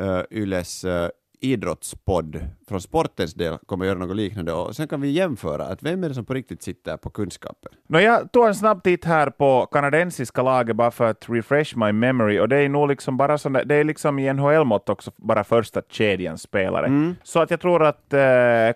uh, 0.00 0.20
Yles 0.30 0.84
uh, 0.84 1.08
idrottspodd 1.40 2.40
från 2.68 2.80
sportens 2.80 3.34
del 3.34 3.58
kommer 3.66 3.86
göra 3.86 3.98
något 3.98 4.16
liknande 4.16 4.52
och 4.52 4.76
sen 4.76 4.88
kan 4.88 5.00
vi 5.00 5.10
jämföra 5.10 5.64
att 5.64 5.82
vem 5.82 6.04
är 6.04 6.08
det 6.08 6.14
som 6.14 6.24
på 6.24 6.34
riktigt 6.34 6.62
sitter 6.62 6.96
på 6.96 7.10
kunskapen. 7.10 7.72
Nå, 7.88 8.00
jag 8.00 8.32
tog 8.32 8.46
en 8.46 8.54
snabb 8.54 8.82
titt 8.82 9.04
här 9.04 9.30
på 9.30 9.66
kanadensiska 9.66 10.42
laget 10.42 10.76
bara 10.76 10.90
för 10.90 11.10
att 11.10 11.28
refresh 11.28 11.76
my 11.78 11.92
memory 11.92 12.38
och 12.38 12.48
det 12.48 12.56
är 12.56 12.68
nog 12.68 12.88
liksom 12.88 13.16
bara 13.16 13.38
sån 13.38 13.52
där, 13.52 13.64
det 13.64 13.74
är 13.74 13.84
liksom 13.84 14.18
i 14.18 14.32
NHL-mått 14.32 14.88
också 14.88 15.10
bara 15.16 15.44
första 15.44 15.82
kedjans 15.88 16.42
spelare. 16.42 17.14
Så 17.22 17.40
att 17.40 17.50
jag 17.50 17.60
tror 17.60 17.82
att 17.84 18.12
eh, 18.12 18.20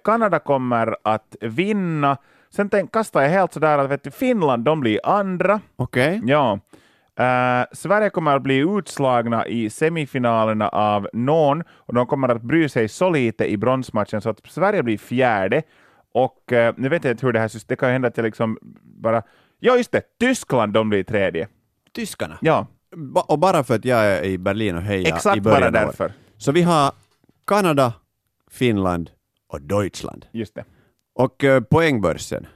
Kanada 0.05 0.38
kommer 0.38 0.97
att 1.03 1.37
vinna. 1.40 2.16
Sen 2.51 2.68
tänk, 2.71 2.92
kastar 2.92 3.23
jag 3.23 3.29
helt 3.31 3.53
sådär 3.53 3.79
att 3.79 3.90
vet 3.90 4.05
du, 4.05 4.11
Finland, 4.11 4.64
de 4.64 4.81
blir 4.81 5.01
andra. 5.05 5.61
Okej? 5.77 6.21
Ja. 6.25 6.59
Eh, 7.19 7.65
Sverige 7.73 8.11
kommer 8.11 8.37
att 8.37 8.43
bli 8.43 8.57
utslagna 8.79 9.47
i 9.47 9.71
semifinalerna 9.71 10.69
av 10.69 11.09
någon 11.13 11.63
och 11.71 11.95
de 11.95 12.07
kommer 12.07 12.29
att 12.29 12.43
bry 12.43 12.69
sig 12.69 12.89
så 12.89 13.11
lite 13.11 13.51
i 13.51 13.57
bronsmatchen 13.57 14.21
så 14.21 14.31
att 14.31 14.41
Sverige 14.47 14.83
blir 14.83 14.99
fjärde. 14.99 15.63
Och 16.15 16.53
eh, 16.53 16.75
nu 16.77 16.89
vet 16.89 17.05
jag 17.05 17.13
inte 17.13 17.27
hur 17.27 17.33
det 17.33 17.41
här 17.41 17.49
systemet, 17.49 17.69
det 17.69 17.77
kan 17.77 17.89
ju 17.89 17.93
hända 17.93 18.09
att 18.09 18.17
jag 18.17 18.25
liksom 18.25 18.59
bara... 18.83 19.23
Ja, 19.59 19.77
just 19.77 19.93
det, 19.93 20.03
Tyskland 20.21 20.73
de 20.73 20.89
blir 20.89 21.05
tredje. 21.05 21.49
Tyskarna. 21.95 22.39
Ja, 22.41 22.67
Ba- 22.97 23.25
och 23.29 23.39
bara 23.39 23.65
för 23.65 23.75
att 23.75 23.85
jag 23.85 24.05
är 24.07 24.23
i 24.25 24.39
Berlin 24.39 24.77
och 24.77 24.83
hejar 24.83 25.01
i 25.01 25.09
exakt 25.09 25.43
början 25.43 25.61
bara 25.73 25.85
därför. 25.85 26.13
Så 26.37 26.53
vi 26.53 26.63
har 26.63 26.93
Kanada, 27.47 27.93
Finland 28.51 29.11
och 29.49 29.61
Deutschland. 29.63 30.27
Just 30.33 30.55
det. 30.55 30.65
Och 31.15 31.45
eh, 31.45 31.61
poängbörsen. 31.61 32.47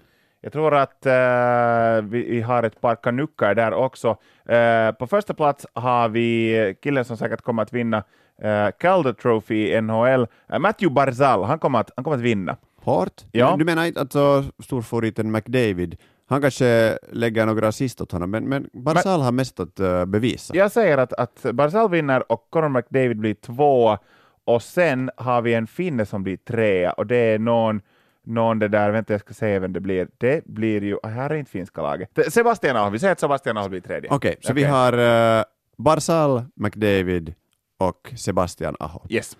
Jag 0.44 0.52
tror 0.52 0.74
att 0.74 1.07
eh, 1.07 2.02
vi, 2.02 2.31
vi 2.31 2.40
har 2.40 2.62
ett 2.62 2.81
par 2.81 2.96
kanuckar 2.96 3.55
där 3.55 3.72
också. 3.72 4.16
Eh, 4.48 4.92
på 4.92 5.07
första 5.07 5.35
plats 5.35 5.66
har 5.72 6.09
vi 6.09 6.76
killen 6.83 7.05
som 7.05 7.16
säkert 7.16 7.40
kommer 7.40 7.62
att 7.62 7.72
vinna 7.72 8.05
uh, 8.44 8.70
Calder 8.78 9.12
Trophy 9.12 9.72
i 9.72 9.81
NHL, 9.81 10.26
eh, 10.52 10.59
Matthew 10.59 10.94
Barzal. 10.94 11.44
Han 11.44 11.59
kommer 11.59 11.78
att, 11.78 11.90
han 11.96 12.05
kommer 12.05 12.16
att 12.16 12.22
vinna. 12.22 12.57
Hårt? 12.83 13.22
Ja. 13.33 13.57
Du 13.59 13.64
menar 13.64 13.85
inte 13.85 14.00
alltså 14.00 14.44
storfavoriten 14.62 15.31
McDavid? 15.33 15.96
Han 16.28 16.40
kanske 16.40 16.98
lägger 17.12 17.46
några 17.46 17.68
assist 17.68 18.00
åt 18.00 18.12
honom, 18.12 18.31
men, 18.31 18.44
men 18.44 18.70
Barzal 18.72 19.20
har 19.20 19.33
mest 19.33 19.61
att 19.61 19.81
eh, 19.81 20.05
bevisa. 20.05 20.57
Jag 20.57 20.72
säger 20.72 20.98
att, 20.98 21.12
att 21.12 21.46
Barzal 21.52 21.90
vinner 21.90 22.33
och 22.33 22.46
Conor 22.50 22.68
McDavid 22.68 23.18
blir 23.18 23.35
två 23.35 23.98
och 24.44 24.62
sen 24.62 25.11
har 25.16 25.42
vi 25.42 25.55
en 25.55 25.66
finne 25.66 26.07
som 26.07 26.22
blir 26.22 26.37
trea 26.37 26.92
och 26.92 27.07
det 27.07 27.16
är 27.16 27.38
någon 27.38 27.81
någon 28.26 28.58
det 28.58 28.68
där, 28.68 28.90
vänta 28.90 29.12
jag 29.12 29.20
ska 29.20 29.35
säga 29.35 29.61
vem 29.61 29.72
det 29.72 29.80
blir. 29.80 30.08
Det 30.18 30.44
blir 30.44 30.82
ju, 30.82 30.96
ah, 31.02 31.08
här 31.08 31.30
är 31.30 31.35
inte 31.35 31.50
finska 31.50 31.82
laget. 31.82 32.11
Sebastian 32.28 32.76
Aho, 32.76 32.90
vi 32.90 32.98
säger 32.98 33.12
att 33.12 33.20
Sebastian 33.20 33.56
Aho 33.56 33.68
blir 33.68 33.80
tredje. 33.80 34.11
Okej, 34.11 34.37
så 34.40 34.52
vi 34.52 34.61
Okej. 34.61 34.70
har 34.70 34.98
uh, 35.38 35.44
Barzal, 35.78 36.44
McDavid 36.54 37.35
och 37.78 38.12
Sebastian 38.16 38.76
Aho. 38.80 39.06
Yes. 39.08 39.37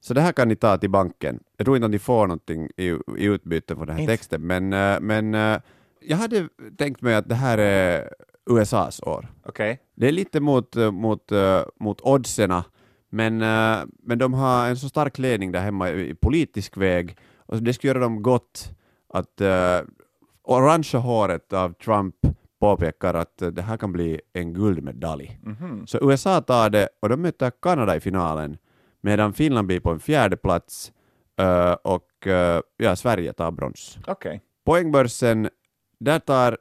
Så 0.00 0.14
det 0.14 0.20
här 0.20 0.32
kan 0.32 0.48
ni 0.48 0.56
ta 0.56 0.78
till 0.78 0.90
banken. 0.90 1.40
Jag 1.56 1.64
tror 1.64 1.76
inte 1.76 1.84
att 1.84 1.90
ni 1.90 1.98
får 1.98 2.26
någonting 2.26 2.68
i, 2.76 2.86
i 3.18 3.24
utbyte 3.24 3.76
för 3.76 3.86
den 3.86 3.94
här 3.94 4.02
Inte. 4.02 4.12
texten, 4.12 4.46
men, 4.46 4.72
eh, 4.72 5.00
men 5.00 5.34
eh, 5.34 5.60
jag 6.00 6.16
hade 6.16 6.48
tänkt 6.78 7.02
mig 7.02 7.14
att 7.14 7.28
det 7.28 7.34
här 7.34 7.58
är 7.58 8.10
USAs 8.50 9.02
år. 9.02 9.32
Okej. 9.44 9.80
Det 9.94 10.08
är 10.08 10.12
lite 10.12 10.40
mot, 10.40 10.76
eh, 10.76 10.90
mot, 10.90 11.32
eh, 11.32 11.62
mot 11.80 12.00
oddserna, 12.00 12.64
men, 13.10 13.42
eh, 13.42 13.78
men 14.02 14.18
de 14.18 14.34
har 14.34 14.68
en 14.68 14.76
så 14.76 14.88
stark 14.88 15.18
ledning 15.18 15.52
där 15.52 15.60
hemma 15.60 15.90
i 15.90 16.14
politisk 16.14 16.76
väg, 16.76 17.16
och 17.52 17.62
det 17.62 17.72
skulle 17.72 17.88
göra 17.90 17.98
dem 18.02 18.22
gott 18.22 18.70
att 19.14 19.40
uh, 19.40 19.88
orangea 20.42 21.00
håret 21.00 21.52
av 21.52 21.72
Trump 21.72 22.14
påpekar 22.60 23.14
att 23.14 23.42
eh, 23.42 23.48
det 23.48 23.62
här 23.62 23.76
kan 23.76 23.92
bli 23.92 24.20
en 24.32 24.52
guldmedalj. 24.54 25.38
Mhm. 25.42 25.86
Så 25.86 25.98
USA 26.10 26.40
tar 26.40 26.70
det 26.70 26.88
och 27.02 27.08
de 27.08 27.22
möter 27.22 27.52
Kanada 27.62 27.96
i 27.96 28.00
finalen, 28.00 28.56
medan 29.00 29.32
Finland 29.32 29.66
blir 29.66 29.80
på 29.80 29.90
en 29.90 30.00
fjärde 30.00 30.36
plats 30.36 30.92
eh, 31.38 31.72
och 31.72 32.26
eh, 32.26 32.60
ja, 32.76 32.96
Sverige 32.96 33.32
tar 33.32 33.50
brons. 33.50 33.98
Okej. 34.06 34.40
Poängbörsen, 34.64 35.48
där 36.00 36.18
tar 36.18 36.58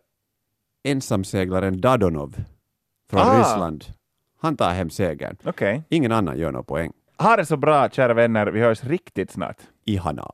ensamseglaren 0.83 1.81
Dadonov 1.81 2.35
från 3.09 3.21
Ah. 3.21 3.39
Ryssland. 3.39 3.85
Han 4.41 4.57
tar 4.57 4.71
hem 4.71 4.89
segern. 4.89 5.37
Okej. 5.43 5.83
Ingen 5.89 6.11
annan 6.11 6.37
gör 6.37 6.51
några 6.51 6.63
poäng. 6.63 6.91
Ha 7.17 7.35
det 7.35 7.45
så 7.45 7.57
bra, 7.57 7.89
kära 7.89 8.13
vänner. 8.13 8.47
Vi 8.47 8.59
hörs 8.59 8.83
riktigt 8.83 9.31
snart. 9.31 9.57
Ihana. 9.85 10.29